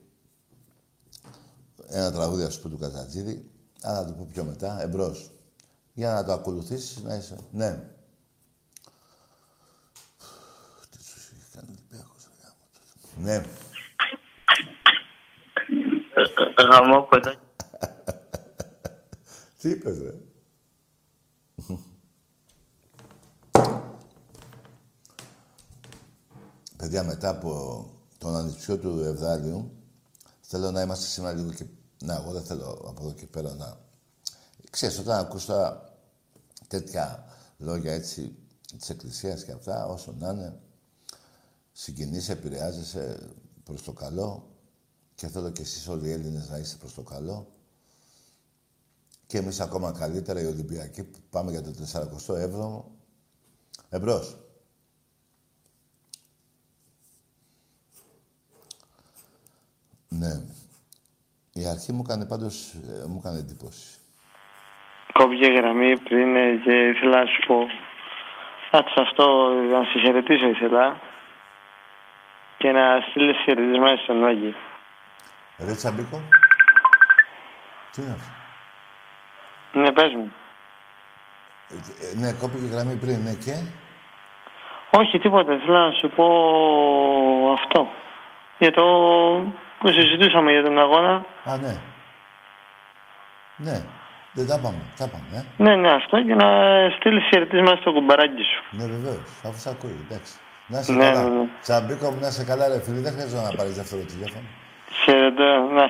[1.87, 3.49] ένα τραγούδι, ας πούμε, του Καζατζίδι,
[3.85, 5.31] αλλά να το πω πιο μετά, εμπρός.
[5.93, 7.37] Για να το ακολουθήσεις, να είσαι...
[7.51, 7.89] Ναι.
[10.89, 12.81] Τι σου είχε κάνει ο Ολυμπιακός, ρε γάμο του.
[13.21, 13.43] Ναι.
[16.71, 17.35] Γαμό κοντά.
[19.59, 20.13] Τι είπες, ρε.
[26.77, 27.85] Παιδιά, μετά από
[28.17, 29.71] τον ανιψιό του Ευδάλιου,
[30.41, 31.65] θέλω να είμαστε σήμερα λίγο και...
[32.03, 33.77] Να, εγώ δεν θέλω από εδώ και πέρα να...
[34.69, 35.97] Ξέρεις, όταν ακούς τώρα
[36.67, 37.25] τέτοια
[37.57, 38.35] λόγια έτσι
[38.77, 40.59] της Εκκλησίας και αυτά, όσο να είναι,
[41.71, 43.29] συγκινείσαι, επηρεάζεσαι
[43.63, 44.49] προς το καλό
[45.15, 47.47] και θέλω και εσείς όλοι οι Έλληνες να είστε προς το καλό
[49.27, 51.73] και εμείς ακόμα καλύτερα οι Ολυμπιακοί που πάμε για το
[52.27, 52.83] 47ο.
[53.89, 54.37] Εμπρός.
[60.09, 60.41] Ναι.
[61.61, 63.87] Η αρχή μου έκανε πάντως, ε, μου έκανε εντύπωση.
[65.13, 67.57] Κόβηκε γραμμή πριν ε, και ήθελα να σου πω.
[68.71, 69.25] Κάτσε αυτό,
[69.71, 70.99] να σε χαιρετήσω ήθελα.
[72.57, 74.53] Και να στείλεις χαιρετισμένα στον Άγιο.
[75.65, 76.21] Ρε Τσαμπίκο.
[77.91, 78.31] Τι είναι αυτό;
[79.79, 80.33] Ναι, πες μου.
[81.69, 81.75] Ε,
[82.05, 83.55] ε, ναι, κόπηκε γραμμή πριν, ναι και;
[84.99, 85.59] Όχι, τίποτα.
[85.59, 86.25] Θέλω να σου πω
[87.59, 87.87] αυτό.
[88.59, 88.85] Για το
[89.79, 91.25] που συζητούσαμε για τον αγώνα.
[91.43, 91.75] Α, ναι.
[93.57, 93.81] Ναι.
[94.33, 94.81] Δεν τα πάμε.
[94.97, 95.63] Τα πάμε, ε.
[95.63, 96.47] Ναι, ναι, αυτό και να
[96.97, 98.63] στείλεις χαιρετίσμα στο κουμπαράκι σου.
[98.77, 99.23] Ναι, βεβαίως.
[99.47, 100.33] Αφού σ' ακούει, εντάξει.
[100.67, 101.23] Να είσαι Ναι, καλά.
[101.23, 101.47] ναι, ναι.
[101.61, 102.99] Τσαμπίκο μου, να είσαι καλά, ρε φίλε.
[102.99, 104.47] Δεν χρειάζεται να πάρεις δεύτερο τηλέφωνο.
[105.03, 105.85] Χαιρετώ, ναι.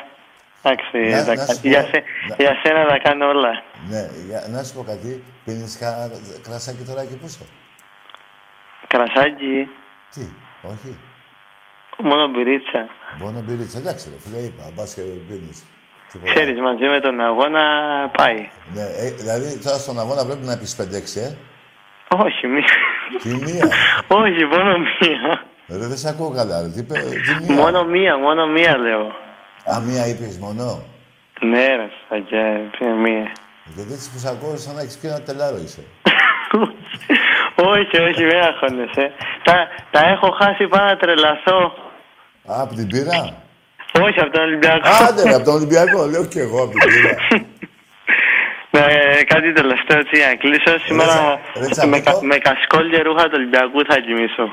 [0.63, 3.63] Εντάξει, Να- τα να κα- σου πω- για, σε, να- για σένα τα κάνω όλα.
[3.89, 5.23] Ναι, για, να σου πω κάτι.
[5.45, 5.77] Πίνεις
[6.43, 7.45] κρασάκι τώρα εκεί πούς είσαι.
[8.87, 9.69] Κρασάκι,
[10.13, 10.21] Τι,
[10.71, 10.97] όχι;
[11.97, 12.87] Μόνο μπυρίτσα.
[13.19, 13.77] Μόνο μπυρίτσα.
[13.77, 14.63] Εντάξει, ρε φίλε, είπα.
[14.75, 15.63] Μπας και πίνεις.
[16.23, 17.63] Ξέρεις, μαζί με τον αγώνα
[18.17, 18.49] πάει.
[18.73, 21.35] Ναι, ε, δηλαδή τώρα στον αγώνα πρέπει να πεις 5-6, ε.
[22.07, 22.63] Όχι, μία.
[23.21, 23.69] Τι μία;
[24.07, 25.43] Όχι, μόνο μία.
[25.67, 26.67] Ρε, δεν σε ακούω καλά, ρε.
[26.67, 29.05] Τι, είπε, τι μία; Μόνο μία, μόνο μία λέω.
[29.73, 30.83] Α, μία είπες μόνο;
[31.41, 33.31] Ναι, ρε, σαγιά, ποια μία.
[33.75, 35.83] Γιατί έτσι που σε ακούω σαν να έχεις πει ένα τελάρο είσαι.
[37.55, 39.11] όχι, όχι, μην αγχώνεσαι.
[39.43, 41.73] Τα, τα έχω χάσει, πάω να τρελαθώ.
[42.45, 43.15] Α, από την πύρα;
[44.05, 44.87] Όχι, από τον Ολυμπιακό.
[45.07, 46.05] Άντε, ρε, από τον Ολυμπιακό.
[46.05, 47.15] Λέω και εγώ από την πύρα.
[48.71, 48.85] Ναι,
[49.33, 50.79] κάτι τελευταίο έτσι για να κλείσω.
[50.85, 51.89] Σήμερα ρε, Τσαμπίκο.
[51.95, 54.45] με, κα- με κασκόλ και ρούχα του Ολυμπιακού θα κοιμήσω.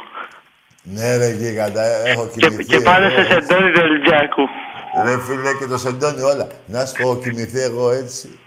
[0.83, 2.65] ναι, ρε, γίγαντα, έχω Και, κοιμηθεί.
[2.65, 3.33] και πάνω εγώ, σε έτσι.
[3.33, 4.45] σεντόνι του Ολυμπιακού.
[5.05, 6.47] Ρε φίλε και το σεντόνι όλα.
[6.67, 8.39] Να σου πω, έχω κοιμηθεί εγώ έτσι.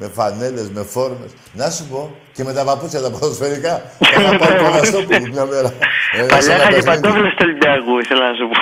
[0.00, 1.30] Με φανέλες, με φόρμες.
[1.52, 3.82] Να σου πω και με τα παπούτσια τα ποδοσφαιρικά.
[4.12, 5.70] Θα είχα πάρει το Αναστόπουλο μια μέρα.
[6.14, 7.00] Ένα σε Παλιά ένα είχα και παιχνίδι.
[7.00, 8.56] παντόφλες του Ολυμπιακού, ήθελα να σου πω.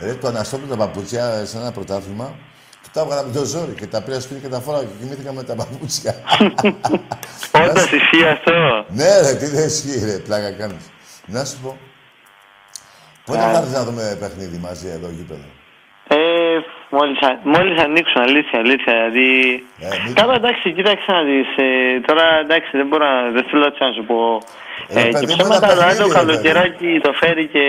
[0.00, 2.34] Ρε, το Αναστόπουλο τα παπούτσια σε ένα πρωτάθλημα.
[2.82, 5.32] Και Τα έβγαλα με το ζόρι και τα πήρα σπίτι και τα φόραγα και κοιμήθηκα
[5.32, 6.14] με τα παπούτσια.
[7.64, 10.90] Όντω ισχύει αυτό; ναι, ρε, τι δεν ισχύει, ρε, πλάκα κάνεις.
[11.26, 11.78] Να σου πω.
[13.24, 15.48] Πότε θα έρθεις να δούμε παιχνίδι μαζί εδώ, γήπεδο;
[16.90, 18.92] Ε, μόλις, α- μόλις ανοίξουν, αλήθεια, αλήθεια.
[18.94, 19.28] Δηλαδή...
[19.80, 21.48] Ε, Καλά, εντάξει, κοίταξε να δεις.
[21.56, 23.30] Ε, τώρα, εντάξει, δεν μπορώ να...
[23.30, 24.16] Δεν θέλω έτσι να σου πω...
[24.88, 27.46] Ε, Ε, παιδί και μου, ένα ψέματα, αλλά αν παιχνίδι, το ρε, καλοκαιράκι το φέρει
[27.54, 27.64] και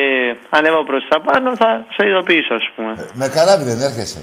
[0.49, 2.91] ανέβα προς τα πάνω, θα σε ειδοποιήσω, ας πούμε.
[3.13, 4.21] Με καράβι δεν έρχεσαι.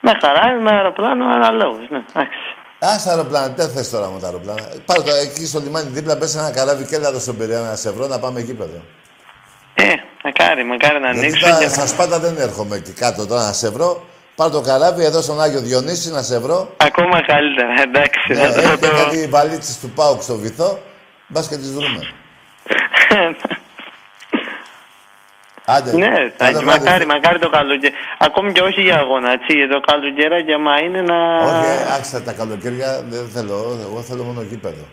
[0.00, 2.38] Με χαρά, με αεροπλάνο, αναλόγως, ναι, εντάξει.
[2.86, 4.62] Α, τα αεροπλάνα, δεν θες τώρα με τα αεροπλάνα.
[4.86, 7.76] Πάρε το εκεί στο λιμάνι δίπλα, πες ένα καράβι και έλα εδώ στον Πειραιά να
[7.76, 8.80] σε βρω να πάμε γήπεδο.
[9.74, 9.84] Ε,
[10.24, 13.52] μακάρι, μακάρι να Γιατί ανοίξουν τα, και στα Σπάτα δεν έρχομαι εκεί κάτω τώρα να
[13.52, 14.06] σε βρω.
[14.34, 16.74] Πάρ το καράβι εδώ στον Άγιο Διονύση να σε βρω.
[16.76, 18.20] ακόμα καλύτερα, εντάξει.
[18.28, 20.78] Ναι, θα το- θα έχει το- κάτι βαλίτσες του Πάουκ στο βυθό.
[21.26, 22.08] Μπας και τις βρούμε.
[25.64, 25.92] Άντε.
[25.96, 26.64] Ναι, καλό θα, βράδυ.
[26.64, 27.94] μακάρι, μακάρι το καλοκαίρι.
[28.18, 31.36] Ακόμη και όχι για αγώνα, έτσι, για το καλοκαίρι, άμα είναι να...
[31.38, 33.78] Όχι, ε, άξα τα καλοκαίρια δεν θέλω.
[33.82, 34.84] Εγώ θέλω μόνο γήπεδο.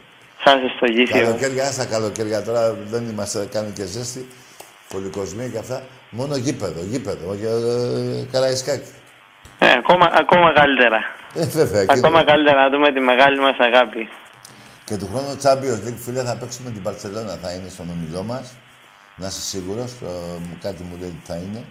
[0.43, 1.21] Θα σε στο γήθιο.
[1.21, 4.27] Καλοκαίρια, άστα καλοκαίρια τώρα δεν είμαστε, κάνει και ζέστη.
[4.93, 5.83] Πολυκοσμία και αυτά.
[6.09, 7.29] Μόνο γήπεδο, γήπεδο.
[7.31, 8.91] Όχι, ε, Καραϊσκάκι.
[9.59, 10.99] Ε, ακόμα, ακόμα καλύτερα.
[11.33, 11.81] Ε, βέβαια.
[11.81, 12.31] εκεί Ακόμα είναι.
[12.31, 14.09] καλύτερα να δούμε τη μεγάλη μας αγάπη.
[14.85, 17.33] Και του χρόνου Champions League, φίλε, θα παίξουμε την Παρσελόνα.
[17.43, 18.53] Θα είναι στον ομιλό μας.
[19.15, 19.91] Να είσαι σίγουρος,
[20.61, 21.63] κάτι μου λέει ότι θα είναι.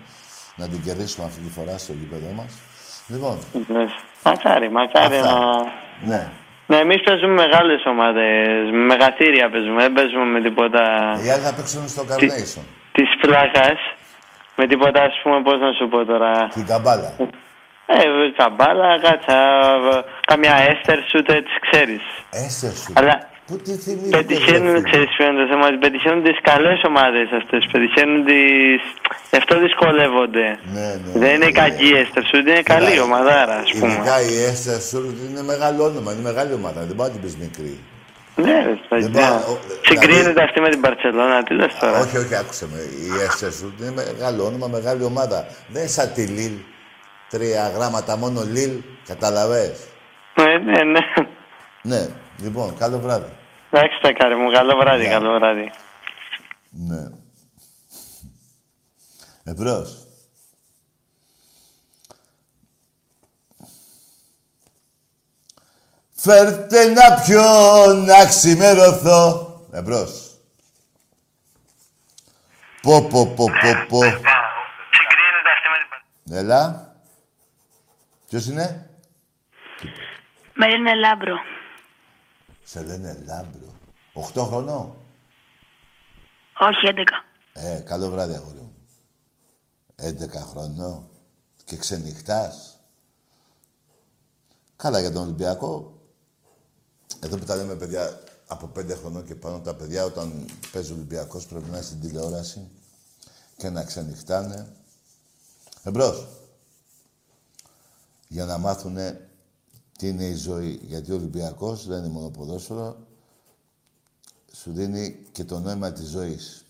[0.56, 2.52] Να την κερδίσουμε αυτή τη φορά στο γήπεδο μας.
[3.08, 3.38] Λοιπόν,
[3.68, 3.84] Ναι.
[4.24, 5.32] Μακάρι, μακάρι Αυτά.
[5.32, 5.38] να...
[6.10, 6.28] ναι.
[6.66, 10.80] Ναι, εμείς παίζουμε μεγάλες ομάδες, με μεγαθύρια παίζουμε, δεν παίζουμε με τίποτα
[11.24, 12.64] Οι άλλοι θα παίξουν στο Carnation.
[13.18, 13.78] Της πλάκας.
[14.56, 16.32] Με τίποτα, ας πούμε, πώς να σου πω τώρα.
[16.54, 17.12] Την καμπάλα.
[17.86, 18.04] Ε,
[18.36, 19.38] καμπάλα, κάτσα,
[20.26, 22.02] καμιά έστερ σου, το έτσι ξέρεις.
[22.30, 22.92] Έστερ σου.
[22.96, 23.14] Αλλά
[23.46, 24.10] Πού τι θυμίζει.
[24.10, 28.80] πετυχαίνουν, ξέρεις ποιο είναι το θέμα, πετυχαίνουν τις καλές ομάδες αυτές, πετυχαίνουν τις...
[29.30, 30.46] Γι' αυτό δυσκολεύονται.
[30.74, 31.18] Ναι, ναι.
[31.22, 33.92] Δεν είναι κακή η έστερ σου, είναι καλή η ομαδάρα, ας πούμε.
[33.92, 34.98] Ειδικά η Έστερ σου
[35.28, 36.80] είναι μεγάλο όνομα, είναι μεγάλη ομάδα.
[36.88, 37.74] Δεν μπορεί να την πεις μικρή.
[38.42, 39.20] Ναι, ρε, Δεν παιδιά.
[39.28, 42.78] πάω- ο- Συγκρίνεται δηλαδή- αυτή με την Παρσελόνα, τι λες τώρα; Όχι, όχι, άκουσε με.
[42.78, 45.46] Η Έστερ σου είναι μεγάλο όνομα, μεγάλη ομάδα.
[45.68, 46.52] Δεν είναι σαν τη Λίλ.
[47.28, 48.80] Τρία γράμματα μόνο Λίλ.
[49.06, 49.80] Καταλαβες;
[50.34, 51.00] Ναι, ναι, ναι.
[51.82, 52.06] Ναι,
[52.42, 53.32] λοιπόν, καλό βράδυ.
[53.70, 54.50] Εντάξει, τα κάρι μου.
[54.52, 55.70] Καλό βράδυ, καλό βράδυ.
[56.70, 57.02] Ναι.
[59.44, 60.07] Εμπρός.
[66.20, 67.42] Φέρτε να πιω
[67.94, 69.52] να ξημερωθώ.
[69.72, 70.36] Εμπρός.
[72.82, 74.00] Πω, πω, πω, πω, πω.
[76.30, 76.92] Έλα.
[78.28, 78.90] Ποιος είναι;
[80.54, 81.36] Με λένε Λάμπρο.
[82.62, 83.74] Σε λένε Λάμπρο.
[84.12, 84.96] Οχτώ χρονών;
[86.58, 87.02] Όχι, 11.
[87.52, 88.76] Ε, καλό βράδυ, αγόρι μου.
[89.96, 91.10] 11 χρονών
[91.64, 92.80] και ξενυχτάς.
[94.76, 95.97] Καλά για τον Ολυμπιακό.
[97.20, 100.94] Εδώ που τα λέμε παιδιά από 5 χρονών και πάνω τα παιδιά όταν παίζει ο
[100.94, 102.68] Ολυμπιακός πρέπει να είναι στην τηλεόραση
[103.56, 104.76] και να ξενυχτάνε.
[105.82, 106.28] Εμπρός.
[108.28, 109.30] Για να μάθουνε
[109.98, 110.80] τι είναι η ζωή.
[110.82, 113.06] Γιατί ο Ολυμπιακός δεν είναι μόνο ποδόσφαιρο,
[114.52, 116.64] σου δίνει και το νόημα της ζωής.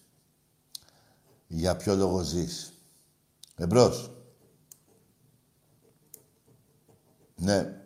[1.47, 2.73] Για ποιο λόγο ζεις.
[3.57, 4.11] Εμπρός.
[7.37, 7.78] Ναι.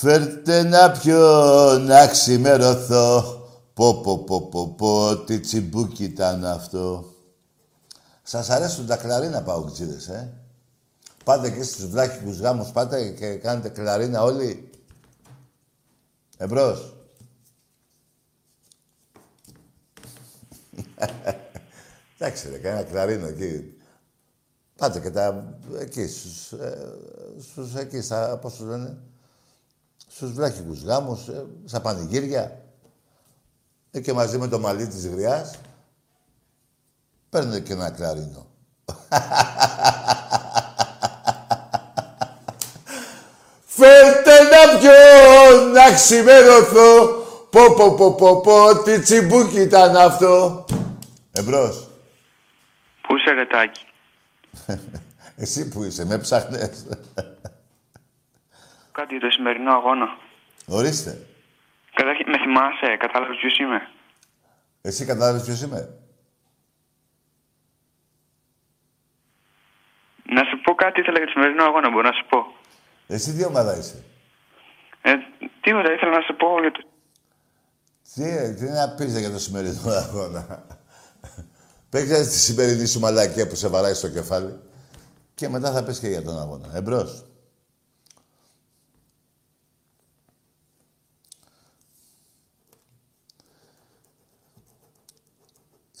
[0.00, 3.22] Φέρτε να πιω, να ξημερωθώ.
[3.74, 7.14] Πω, πω, πω, πω, πω, τι τσιμπούκι ήταν αυτό.
[8.22, 10.32] Σας αρέσουν τα κλαρίνα, παουτζίδες, ε;
[11.24, 14.70] Πάτε και στους βλάχικους γάμους, πάτε και κάνετε κλαρίνα όλοι.
[16.36, 16.96] Εμπρός.
[22.18, 23.74] Εντάξει, ρε, κανένα κλαρίνο εκεί.
[24.76, 26.98] Πάτε και τα εκεί, στους, ε,
[27.40, 28.98] στους εκεί, στα, πώς τους λένε,
[30.20, 32.60] στους βλάχικους γάμους, ε, στα πανηγύρια.
[33.90, 35.58] Ε, και μαζί με το μαλλί της γριάς,
[37.30, 38.46] παίρνετε και ένα κλαρίνο.
[43.76, 44.92] Φέρτε να πιω,
[45.72, 47.06] να ξημερωθώ.
[47.50, 50.64] Πω, πω, πω, πω, πω, τι τσιμπούκι ήταν αυτό.
[51.32, 51.88] Εμπρός.
[53.02, 53.86] Πού είσαι, Ρετάκι.
[55.42, 56.86] Εσύ που είσαι, με ψάχνες.
[58.92, 60.16] Κάτι για το σημερινό αγώνα.
[60.66, 61.26] Ορίστε.
[61.94, 63.88] Καταρχήν, με θυμάσαι, κατάλαβες ποιος είμαι.
[64.82, 65.94] Εσύ κατάλαβες ποιος είμαι.
[70.24, 72.46] Να σου πω κάτι ήθελα για το σημερινό αγώνα, μπορώ να σου πω.
[73.06, 74.04] Εσύ τι ομάδα είσαι;
[75.02, 75.12] Ε,
[75.60, 76.80] τίποτα, ήθελα να σου πω για το...
[78.14, 80.64] Τι, ε, τι να πεις για το σημερινό αγώνα;
[81.90, 84.60] Παίξε τη σημερινή σου μαλακία που σε βαράει στο κεφάλι.
[85.34, 86.76] Και μετά θα πεις και για τον αγώνα.
[86.76, 87.24] Εμπρός.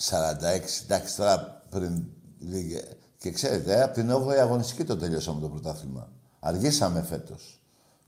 [0.00, 2.04] «46, εντάξει τώρα πριν
[2.38, 2.80] λίγε...
[3.18, 6.08] Και ξέρετε, ε, από την 8η αγωνιστική το τελειώσαμε το πρωτάθλημα.
[6.40, 7.60] Αργήσαμε φέτος.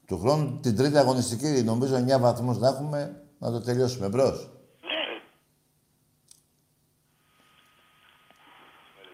[0.07, 4.09] Του χρόνου την τρίτη αγωνιστική, νομίζω 9 βαθμούς να έχουμε, να το τελειώσουμε.
[4.09, 4.51] Μπρος.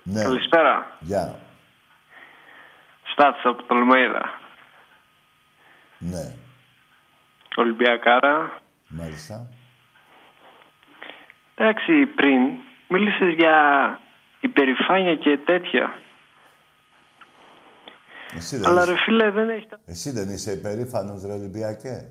[0.02, 0.22] Ναι.
[0.22, 0.96] Καλησπέρα.
[1.00, 1.38] Γεια.
[3.12, 4.40] Στάτς από Τολμέιδα.
[5.98, 6.34] Ναι.
[7.56, 8.60] Ολυμπιακάρα.
[8.88, 9.48] Μάλιστα.
[11.54, 12.40] Εντάξει, πριν
[12.88, 13.54] μίλησες για
[14.40, 15.92] υπερηφάνεια και τέτοια.
[18.36, 18.90] Εσύ δεν, Αλλά είσαι...
[18.92, 19.68] ρε φίλε δεν έχεις...
[19.84, 22.10] Εσύ δεν είσαι υπερήφανος, ρε Ολυμπιακέ.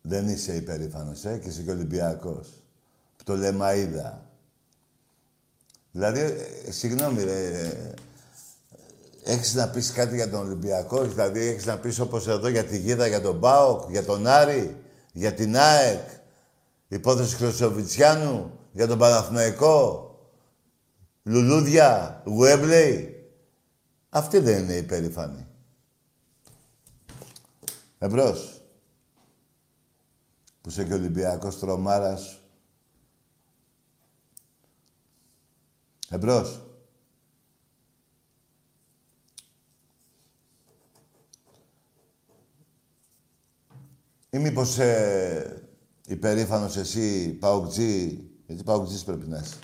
[0.00, 2.48] Δεν είσαι υπερήφανος, ε, και είσαι και Ολυμπιακός.
[3.16, 4.12] Που το Λεμαΐδα.
[5.90, 7.94] Δηλαδή, ε, συγγνώμη, ρε, ε,
[9.24, 12.78] έχεις να πεις κάτι για τον Ολυμπιακό, δηλαδή έχεις να πεις όπως εδώ για τη
[12.78, 14.76] Γίδα, για τον ΠΑΟΚ, για τον Άρη,
[15.12, 16.08] για την ΑΕΚ,
[16.88, 20.08] υπόθεση Χρυσοβιτσιάνου, για τον Παναθηναϊκό,
[21.22, 23.28] Λουλούδια, Γουέμπλεϊ.
[24.08, 25.46] Αυτή δεν είναι υπερήφανη.
[27.98, 28.62] Εμπρός.
[30.60, 32.40] Που είσαι και Ολυμπιακός τρομάρας.
[36.08, 36.60] Εμπρός.
[44.30, 45.63] Ή μήπως ε,
[46.06, 49.56] υπερήφανος εσύ, Παοκτζή, γιατί Παοκτζής πρέπει να είσαι.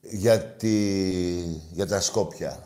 [0.00, 1.40] Για, τη...
[1.72, 2.64] για τα Σκόπια.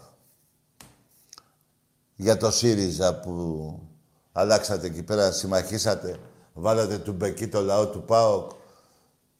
[2.16, 3.78] Για το ΣΥΡΙΖΑ που
[4.32, 6.18] αλλάξατε εκεί πέρα, συμμαχίσατε,
[6.52, 8.50] βάλατε του Μπεκί το λαό του ΠΑΟΚ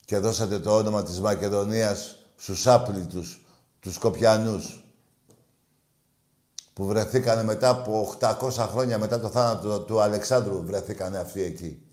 [0.05, 3.45] και δώσατε το όνομα της Μακεδονίας στους άπλητους,
[3.81, 4.85] τους Σκοπιανούς
[6.73, 11.84] που βρεθήκανε μετά από 800 χρόνια μετά το θάνατο του Αλεξάνδρου βρεθήκανε αυτοί εκεί.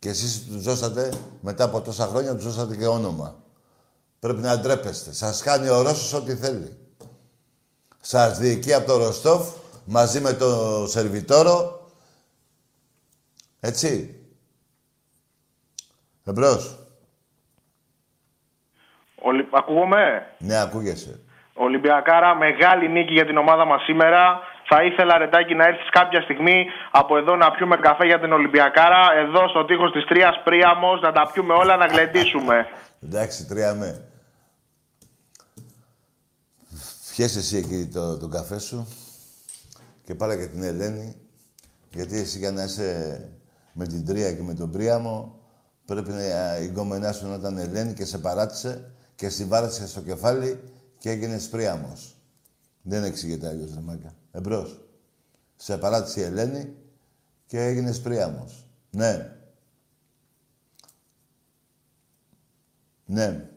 [0.00, 3.34] Και εσείς τους δώσατε, μετά από τόσα χρόνια, τους δώσατε και όνομα.
[4.20, 5.12] Πρέπει να ντρέπεστε.
[5.12, 6.78] Σας κάνει ο Ρώσος ό,τι θέλει.
[8.00, 9.48] Σας διοικεί από το Ροστόφ,
[9.84, 10.46] μαζί με το
[10.86, 11.88] Σερβιτόρο.
[13.60, 14.20] Έτσι.
[16.24, 16.78] Εμπρός.
[19.14, 19.48] Ολυ...
[19.50, 21.20] Ακούγομαι; Ναι, ακούγεσαι.
[21.54, 24.40] Ολυμπιακάρα, μεγάλη νίκη για την ομάδα μας σήμερα.
[24.72, 29.02] Θα ήθελα, Ρετάκι, να έρθεις κάποια στιγμή από εδώ να πιούμε καφέ για την Ολυμπιακάρα.
[29.22, 32.66] Εδώ στο τείχος της Τρίας Πρίαμος, να τα πιούμε όλα, να γλεντήσουμε.
[33.02, 34.08] Εντάξει, τρία με.
[37.16, 38.88] Πιέσαι εσύ εκεί το, τον καφέ σου
[40.04, 41.16] και πάρε και την Ελένη.
[41.90, 43.20] Γιατί εσύ για να είσαι
[43.72, 45.40] με την Τρία και με τον Πρίαμο
[45.86, 46.22] πρέπει να
[46.58, 50.60] η γκομενά σου να ήταν Ελένη και σε παράτησε και συμβάρεσε στο κεφάλι
[50.98, 52.14] και έγινες Πρίαμος.
[52.82, 54.14] Δεν εξηγείται αλλιώς, ρε μάκα.
[54.32, 54.80] Εμπρός.
[55.56, 56.76] Σε παράτησε η Ελένη
[57.46, 58.66] και έγινε Πρίαμος.
[58.90, 59.36] Ναι.
[63.04, 63.50] Ναι.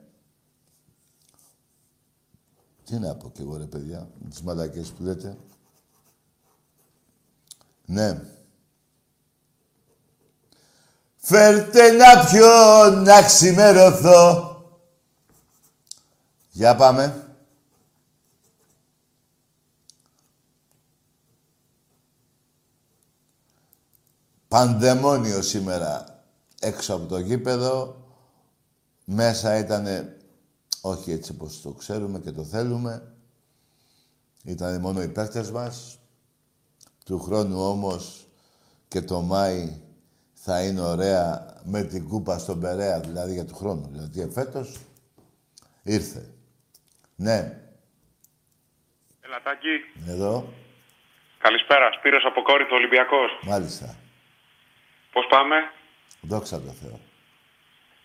[2.84, 5.38] Τι να πω κι εγώ ρε παιδιά, με τις μαλακές που λέτε.
[7.86, 8.22] Ναι.
[11.18, 14.52] Φέρτε να πιω να ξημερωθώ.
[16.52, 17.23] Για πάμε.
[24.54, 26.24] Πανδαιμόνιο σήμερα
[26.62, 28.06] έξω από το γήπεδο.
[29.06, 30.18] Μέσα ήτανε
[30.82, 33.14] όχι έτσι όπως το ξέρουμε και το θέλουμε.
[34.44, 36.00] Ήταν μόνο οι παίκτες μας.
[37.06, 38.28] Του χρόνου όμως
[38.88, 39.82] και το Μάη
[40.34, 43.88] θα είναι ωραία με την κούπα στον Περέα, δηλαδή για του χρόνου.
[43.92, 44.80] Δηλαδή φέτος
[45.84, 46.30] ήρθε.
[47.16, 47.60] Ναι.
[49.22, 49.76] Ελατάκι.
[50.08, 50.54] Εδώ.
[51.38, 51.92] Καλησπέρα.
[51.92, 53.40] Σπύρος από Κόρινθο, Ολυμπιακός.
[53.44, 53.98] Μάλιστα.
[55.14, 55.72] Πώς πάμε;
[56.32, 57.00] Δόξα τω Θεώ.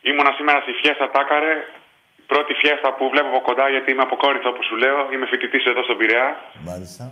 [0.09, 1.55] Ήμουνα σήμερα στη Φιέστα Τάκαρε.
[2.21, 4.99] Η πρώτη φιέστα που βλέπω από κοντά, γιατί είμαι από Κόρινθο, όπως σου λέω.
[5.13, 6.29] Είμαι φοιτητής εδώ στον Πειραιά.
[6.71, 7.05] Μάλιστα.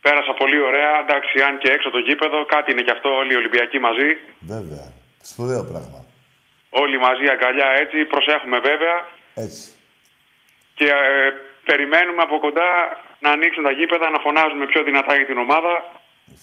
[0.00, 0.92] Πέρασα πολύ ωραία.
[1.04, 4.08] Εντάξει, αν και έξω το γήπεδο, κάτι είναι κι αυτό, όλοι οι Ολυμπιακοί μαζί.
[4.54, 4.86] Βέβαια.
[5.30, 6.04] Σπουδαίο πράγμα.
[6.70, 8.04] Όλοι μαζί αγκαλιά έτσι.
[8.04, 8.96] Προσέχουμε βέβαια.
[9.34, 9.64] Έτσι.
[10.74, 11.30] Και ε,
[11.64, 12.70] περιμένουμε από κοντά
[13.20, 15.74] να ανοίξουν τα γήπεδα, να φωνάζουμε πιο δυνατά για την ομάδα.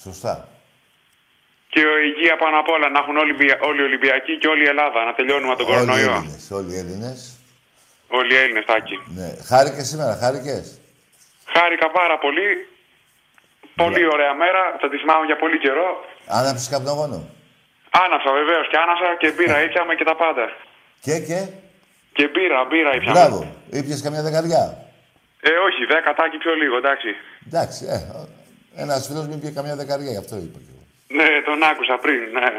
[0.03, 0.54] Σωστά.
[1.75, 3.33] Και η υγεία πάνω απ' όλα, να έχουν όλοι,
[3.69, 6.15] όλοι οι Ολυμπιακοί και όλη η Ελλάδα, να τελειώνουμε με τον Όλοι οι κορονοϊό.
[6.19, 7.17] Έλληνες, όλοι οι Έλληνες.
[8.17, 8.97] Όλοι οι Έλληνες, Τάκη.
[9.17, 9.29] Ναι.
[9.49, 10.65] Χάρηκες σήμερα, χάρηκες;
[11.55, 12.47] Χάρηκα πάρα πολύ.
[13.81, 14.61] Πολύ ωραία μέρα.
[14.81, 15.87] Θα τη θυμάμαι για πολύ καιρό.
[16.39, 17.17] Άναψες καπνογόνο;
[18.03, 20.45] Άνασα βεβαίως και άνασα και μπήρα, ήπιαμε και τα πάντα.
[21.05, 21.39] Και, και;
[22.17, 23.11] Και μπύρα, μπύρα ήπια.
[23.15, 23.39] Μπράβο.
[23.79, 24.63] Ήπιες καμιά δεκαριά;
[25.49, 27.09] Ε, όχι, δέκα τάκι πιο λίγο, εντάξει.
[27.47, 27.97] Εντάξει, ε,
[28.83, 30.59] ένας φίλος μου είπε καμιά δεκαριά, γι' αυτό είπα.
[31.07, 32.49] Ναι, τον άκουσα πριν, ναι.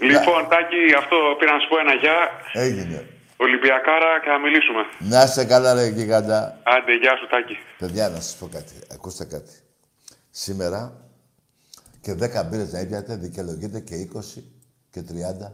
[0.10, 2.18] λοιπόν, Τάκη, αυτό πήρα να σου πω ένα γεια.
[2.52, 3.06] Έγινε.
[3.36, 4.82] Ολυμπιακάρα και να μιλήσουμε.
[4.98, 6.60] Να είστε καλά, ρε γιγαντά.
[6.62, 7.58] Άντε, γεια σου, Τάκη.
[7.78, 8.74] Παιδιά, να σας πω κάτι.
[8.92, 9.52] Ακούστε κάτι.
[10.30, 10.92] Σήμερα
[12.00, 14.42] και 10 μπύρες να ήπιατε, δικαιολογείται και 20
[14.90, 15.52] και 30.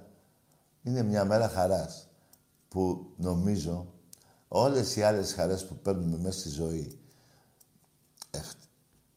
[0.83, 2.09] Είναι μια μέρα χαράς
[2.69, 3.87] που νομίζω
[4.49, 7.06] όλες οι άλλες χαρές που παίρνουμε μέσα στη ζωή εκ,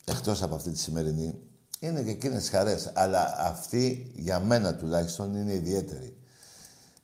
[0.09, 1.39] εκτός από αυτή τη σημερινή
[1.79, 2.91] είναι και εκείνες χαρές.
[2.95, 6.17] Αλλά αυτή για μένα τουλάχιστον είναι ιδιαίτερη.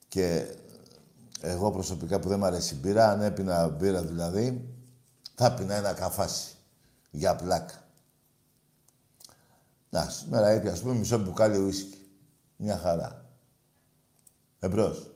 [0.08, 0.46] Και
[1.42, 4.70] εγώ προσωπικά που δεν μου αρέσει η μπύρα, αν έπινα μπύρα δηλαδή,
[5.36, 6.56] θα πίνα ένα καφάσι
[7.12, 7.84] για πλάκα.
[9.90, 11.98] Να, σήμερα έπια, ας πούμε, μισό μπουκάλι ουίσκι.
[12.56, 13.26] Μια χαρά.
[14.60, 15.10] Εμπρός.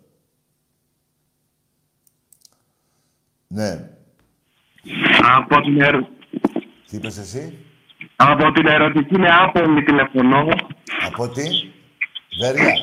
[3.48, 3.90] Ναι.
[5.22, 6.04] Από την, ερ...
[6.88, 7.66] Τι είπες εσύ;
[8.22, 10.48] Από την ερωτική με άπομη τηλεφωνώ.
[11.06, 11.48] Από τι;
[12.42, 12.74] Βέρεια.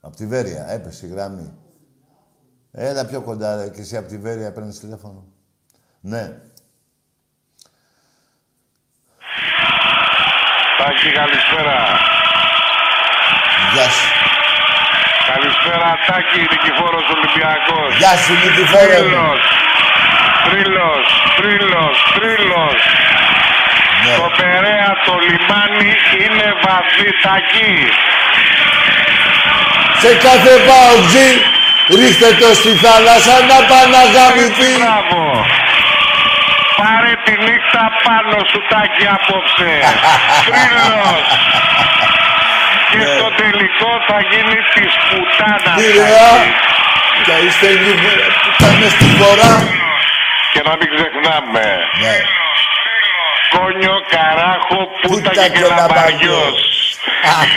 [0.00, 0.66] Από τη Βέρεια.
[0.68, 1.58] Έπεσε η γραμμή.
[2.72, 3.68] Έλα πιο κοντά, ρε.
[3.70, 5.24] Και εσύ από τη Βέρεια παίρνεις τηλέφωνο.
[6.00, 6.22] Ναι.
[10.78, 11.76] Τάκη, καλησπέρα.
[13.72, 14.08] Γεια σου.
[15.30, 17.96] Καλησπέρα, Τάκη, Νικηφόρος Ολυμπιακός.
[17.98, 19.65] Γεια σου, Νικηφόρο.
[20.46, 20.52] Μου.
[20.52, 22.80] Τρίλος, τρίλος, τρίλος, τρίλος.
[24.04, 24.14] Ναι.
[24.20, 25.92] Το Περέα, το λιμάνι
[26.22, 27.72] είναι βαθύ, Τάκη.
[30.02, 31.30] Σε κάθε παουτζή
[31.98, 34.72] ρίχτε το στη θάλασσα να πάνε αγαμητή.
[34.82, 35.22] Μπράβο.
[36.80, 39.72] Πάρε τη νύχτα πάνω σου, Τάκη, απόψε.
[40.48, 41.24] Τρίλος.
[42.90, 43.14] Και Ναι.
[43.14, 45.76] στο τελικό θα γίνει της πουτάνας.
[45.80, 46.30] Πειραιά.
[47.26, 48.10] Και είστε λίγο
[48.42, 49.50] που κάνε στη φορά.
[50.56, 51.66] Και να μην ξεχνάμε.
[52.02, 52.16] Ναι.
[53.54, 56.58] Κόνιο, καράχο, πούτα Πούτα και και κελαμπαγιός.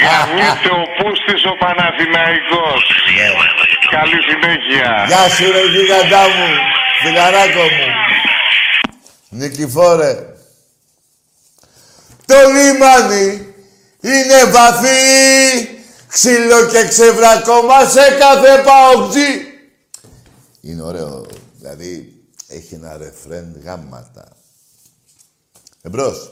[0.04, 2.82] Γαμιέται ο Πούστης ο Παναθηναϊκός.
[3.96, 4.90] Καλή συνέχεια.
[4.98, 5.06] Ναι.
[5.10, 6.48] Γεια σου ρε γίγαντά μου,
[7.02, 7.88] φιλαράκο μου.
[9.30, 10.14] Νικηφόρε.
[12.26, 13.54] Το λιμάνι
[14.02, 15.00] είναι βαθύ,
[16.08, 19.32] ξύλο και ξεβρακώμα σε κάθε παουτζή.
[20.62, 21.26] Είναι ωραίο,
[21.60, 22.19] δηλαδή
[22.50, 24.28] έχει ένα ρεφρέν γάμματα.
[25.82, 26.32] Εμπρός.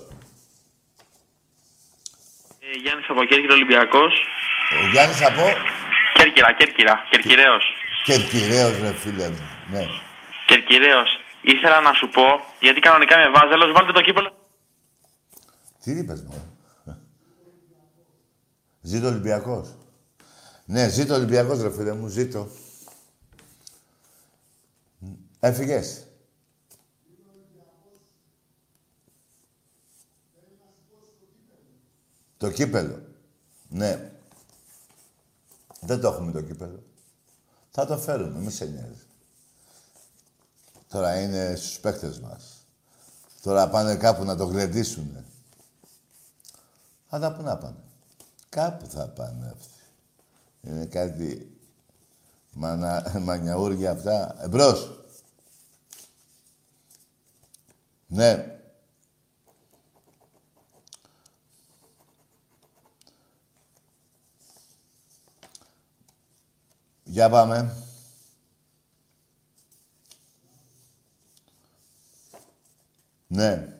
[2.59, 4.13] Ε, Γιάννης από Κέρκυρα Ολυμπιακός.
[4.83, 5.43] Ο Γιάννης από;
[6.13, 7.63] Κέρκυρα, Κέρκυρα, Κερκυραίος.
[8.03, 9.49] Κερκυραίος ρε φίλε μου.
[9.71, 9.85] Ναι.
[10.47, 11.09] Κερκυραίος.
[11.41, 12.23] Ήθελα να σου πω,
[12.59, 14.31] γιατί κανονικά είμαι βάζελος, βάλτε το κύπελο.
[15.83, 16.57] Τι είπες μου.
[18.81, 19.75] Ζήτω Ολυμπιακός.
[20.65, 22.47] Ναι, ζήτω Ολυμπιακός ρε φίλε μου, ζήτω.
[25.39, 26.06] Έφυγες.
[32.37, 33.01] Το κύπελο.
[33.69, 34.11] Ναι.
[35.79, 36.83] Δεν το έχουμε το κύπελο.
[37.71, 39.01] Θα το φέρουμε, μη σε νοιάζει.
[40.87, 42.65] Τώρα είναι στους παίκτες μας.
[43.41, 45.25] Τώρα πάνε κάπου να το γλεντήσουνε.
[47.09, 47.83] Αλλά πού να πάνε.
[48.49, 49.69] Κάπου θα πάνε αυτοί.
[50.61, 51.57] Είναι κάτι
[52.51, 53.19] μανα...
[53.19, 54.43] μανιαούρια αυτά.
[54.43, 55.03] Εμπρός.
[58.07, 58.56] Ναι.
[67.09, 67.75] Για πάμε.
[73.27, 73.77] Ναι.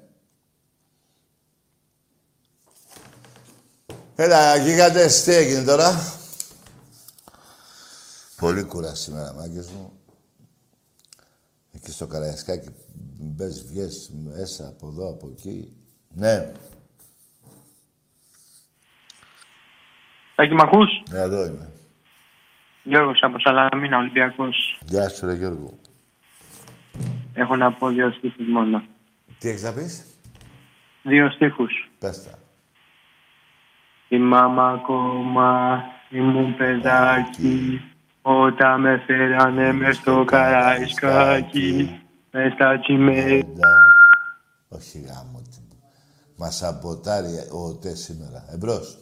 [4.16, 6.16] Έλα, γίγαντες, τι έγινε τώρα;
[8.38, 9.92] Πολύ κουράση σήμερα, μάγκες μου.
[11.72, 12.70] Εκεί στο Καραϊσκάκι
[13.20, 15.78] μπες, βγες μέσα από εδώ, από εκεί.
[16.10, 16.52] Ναι.
[20.36, 21.72] Τάκη, μ' ακούς; Ναι, εδώ είμαι.
[22.88, 24.80] Γιώργος από Σαλαμίνα, Ολυμπιακός.
[24.86, 25.78] Γεια σου, ρε Γιώργο.
[27.34, 28.84] Έχω να πω δύο στίχους μόνο.
[29.40, 30.06] Τι έχεις να πεις;
[31.04, 31.90] Δύο στίχους.
[32.00, 32.40] Πες τα.
[34.08, 37.82] Η μάμα ακόμα ήμουν παιδάκι
[38.22, 42.00] όταν με φέρανε μες στο καραϊσκάκι
[42.32, 43.70] μες στα τσιμένα.
[44.70, 45.42] Όχι γάμο.
[45.42, 45.76] τι.
[46.38, 48.46] Μας σαμποτάρει ο ΟΤΕ σήμερα.
[48.54, 48.98] Εμπρός.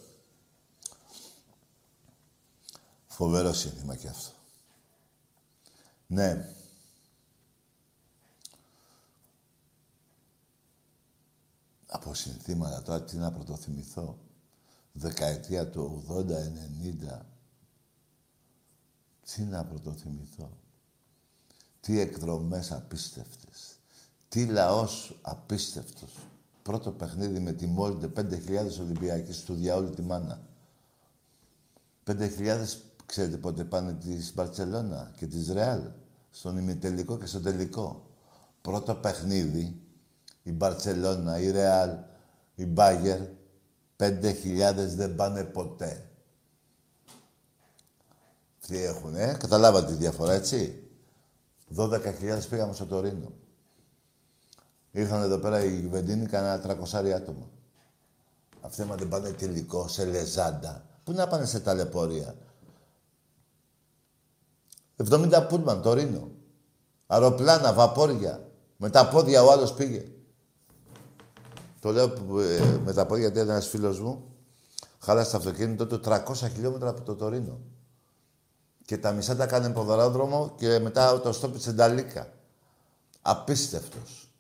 [3.16, 4.32] Φοβερό σύνθημα κι αυτό.
[6.08, 6.54] Ναι.
[11.88, 14.18] Από συνθήματα τώρα τι να πρωτοθυμηθώ.
[14.94, 17.20] Δεκαετία του 80-90.
[19.34, 20.50] Τι να πρωτοθυμηθώ.
[21.80, 23.76] Τι εκδρομές απίστευτες.
[24.30, 26.12] Τι λαός απίστευτος.
[26.64, 30.42] Πρώτο παιχνίδι με τη Μόλντε 5.000 Ολυμπιακοί του διαόλου τη μάνα.
[32.06, 32.66] 5.000
[33.06, 35.82] ξέρετε πότε πάνε της Μπαρτσελώνα και της Ρεάλ.
[36.32, 38.10] Στον ημιτελικό και στο τελικό.
[38.62, 39.80] Πρώτο παιχνίδι
[40.44, 41.98] η Μπαρτσελώνα, η Ρεάλ,
[42.56, 43.20] η Μπάγερ
[43.98, 46.10] 5.000 δεν πάνε ποτέ.
[48.68, 50.90] Τι έχουνε, καταλάβατε τη διαφορά, έτσι;
[51.76, 53.32] 12.000 πήγαμε στο Τωρίνο.
[54.92, 57.50] Ήρθαν εδώ πέρα οι Βεντίνοι, κανένα 300 άτομα.
[58.62, 60.86] Αυτοί μα δεν πάνε τελικό, σε λεζάντα.
[61.04, 62.36] Πού να πάνε σε ταλαιπωρία;
[64.98, 66.32] 70 πούλμαν, Τωρίνο.
[67.08, 68.50] Αεροπλάνα, βαπόρια.
[68.78, 70.06] Με τα πόδια ο άλλος πήγε.
[71.80, 72.06] Το λέω
[72.42, 74.24] ε, με τα πόδια γιατί ήταν ένας φίλος μου.
[75.00, 76.22] Χάλασε το αυτοκίνητο του 300
[76.54, 77.60] χιλιόμετρα από το Τωρίνο.
[78.86, 82.34] Και τα μισά τα κάνει ποδαρόδρομο και μετά το στόπι της Ενταλίκα.
[83.22, 84.34] Απίστευτος.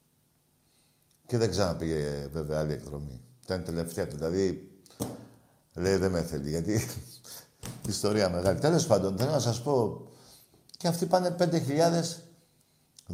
[1.26, 3.22] Και δεν ξαναπήγε βέβαια άλλη εκδρομή.
[3.44, 4.16] Ήταν τελευταία του.
[4.16, 4.72] Δηλαδή,
[5.74, 6.50] λέει δεν με θέλει.
[6.50, 6.88] Γιατί
[7.88, 8.60] ιστορία μεγάλη.
[8.60, 10.08] Τέλος πάντων, θέλω να σας πω,
[10.86, 11.48] και αυτοί πάνε 5.000,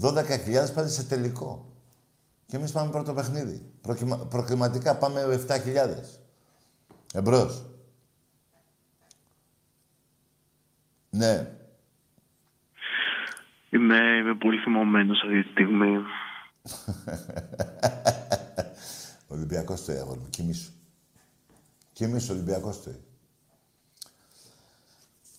[0.02, 1.74] 12.000 πάνε σε τελικό.
[2.46, 3.72] Και εμείς πάμε πρώτο παιχνίδι.
[4.30, 5.58] Προκληματικά πάμε 7.000.
[7.14, 7.66] Εμπρός.
[11.10, 11.56] Ναι.
[13.70, 15.98] Είμαι, είμαι πολύ θυμωμένος αυτή τη στιγμή.
[19.34, 20.30] Ολυμπιακός το αγόρι μου.
[20.30, 20.72] Κοιμήσου.
[21.94, 22.92] Κοιμήσου, Ολυμπιακός το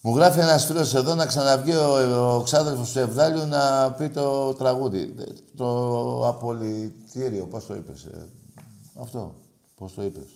[0.05, 4.55] Μου γράφει ένας φίλος εδώ να ξαναβγεί ο, ο ξάδερφο του Ευδάλιου να πει το
[4.55, 5.15] τραγούδι.
[5.57, 8.05] Το απολυτήριο, πώς το είπες.
[8.05, 8.29] Ε,
[9.01, 9.35] αυτό.
[9.75, 10.29] Πώς το είπες.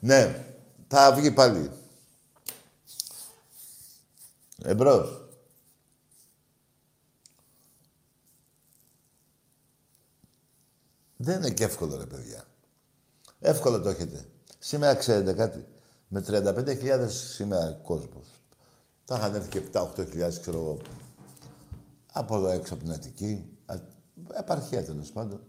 [0.00, 0.44] Ναι,
[0.88, 1.70] θα βγει πάλι.
[4.62, 5.28] Εμπρός.
[11.16, 12.44] Δεν είναι και εύκολο, ρε παιδιά.
[13.40, 14.28] Εύκολο το έχετε.
[14.58, 15.66] Σήμερα ξέρετε κάτι.
[16.12, 18.26] Με 35.000 σήμερα κόσμος.
[19.04, 20.78] Θα είχαν έρθει και 7-8.000, ξέρω εγώ.
[22.12, 23.58] Από εδώ έξω από την Αττική.
[24.32, 25.40] Επαρχία τέλος πάντων.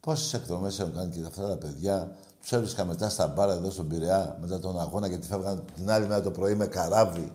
[0.00, 2.16] Πόσες εκδρομές έχουν κάνει και αυτά τα παιδιά.
[2.40, 6.06] Τους έβρισκα μετά στα μπάρα εδώ στον Πειραιά, μετά τον αγώνα, γιατί φεύγαν την άλλη
[6.06, 7.32] μέρα το πρωί με καράβι.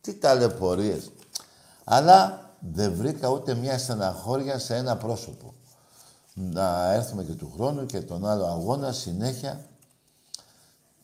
[0.00, 1.10] Τι ταλαιπωρίες.
[1.84, 5.54] Αλλά δεν βρήκα ούτε μια στεναχώρια σε ένα πρόσωπο
[6.34, 9.64] να έρθουμε και του χρόνου και τον άλλο αγώνα συνέχεια.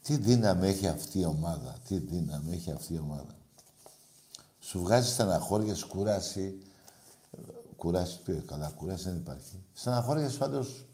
[0.06, 3.34] Τι δύναμη έχει αυτή η ομάδα, τι δύναμη έχει αυτή η ομάδα.
[4.60, 6.62] Σου βγάζει στεναχώριες, κούραση.
[7.76, 9.64] Κούραση, τι καλά, κούραση δεν υπάρχει.
[9.72, 10.84] Στεναχώριες πάντως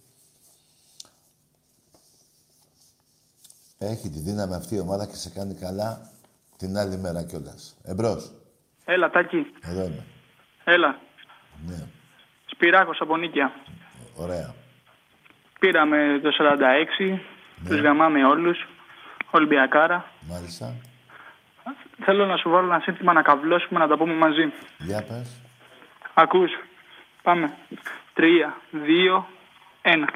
[3.79, 6.11] έχει τη δύναμη αυτή η ομάδα και σε κάνει καλά
[6.57, 7.77] την άλλη μέρα κιόλας.
[7.83, 8.33] Εμπρός.
[8.85, 9.47] Έλα, Τάκη.
[9.63, 10.05] Εδώ είμαι.
[10.65, 11.01] Έλα.
[11.67, 11.87] Ναι.
[12.47, 13.53] Σπυράκος από Νίκια.
[14.17, 14.55] Ωραία.
[15.61, 17.69] Πήραμε το 46, ναι.
[17.69, 18.59] τους γαμάμε όλους,
[19.35, 20.05] Ολυμπιακάρα.
[20.21, 20.75] Μάλιστα.
[22.05, 24.53] Θέλω να σου βάλω ένα σύνθημα να καβλώσουμε, να τα πούμε μαζί.
[24.79, 25.29] Για πες.
[26.15, 26.51] Ακούς.
[27.23, 27.57] Πάμε.
[28.15, 29.27] Τρία, δύο,
[29.83, 30.09] ένα.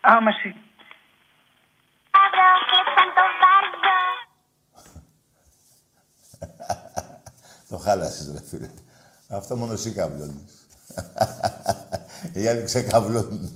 [0.00, 0.54] Άμεση.
[7.68, 8.70] Το χάλασες, ρε φίλε.
[9.28, 10.66] Αυτό μόνο εσύ καβλώνεις.
[12.34, 13.52] Οι άλλοι ξεκαβλώνουν.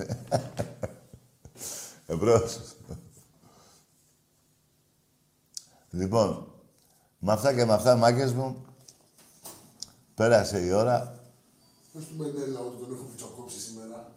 [2.06, 2.73] Εμπρός.
[5.96, 6.46] Λοιπόν,
[7.18, 8.64] με αυτά και με αυτά, μάγκες μου,
[10.14, 11.18] πέρασε η ώρα.
[11.92, 14.12] Πες του Μενέλα ότι τον έχω πιτσοκόψει σήμερα;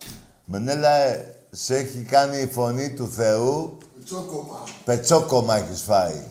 [0.45, 3.77] Μενέλα, ε, σε έχει κάνει η φωνή του Θεού.
[3.95, 4.63] Πετσόκομα.
[4.85, 6.23] Πετσόκομα έχεις φάει.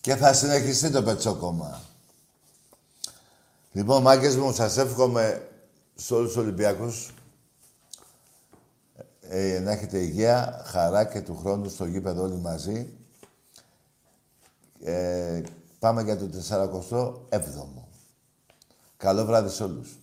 [0.00, 1.80] Και θα συνεχιστεί το πετσόκομα.
[3.72, 5.48] Λοιπόν, μάγκες μου, σας εύχομαι
[5.94, 7.10] σε όλους τους Ολυμπιακούς
[9.20, 12.96] ε, να έχετε υγεία, χαρά και του χρόνου στο γήπεδο όλοι μαζί.
[14.84, 15.42] Ε,
[15.78, 17.82] πάμε για το 47ο.
[18.96, 20.01] Καλό βράδυ σε όλους.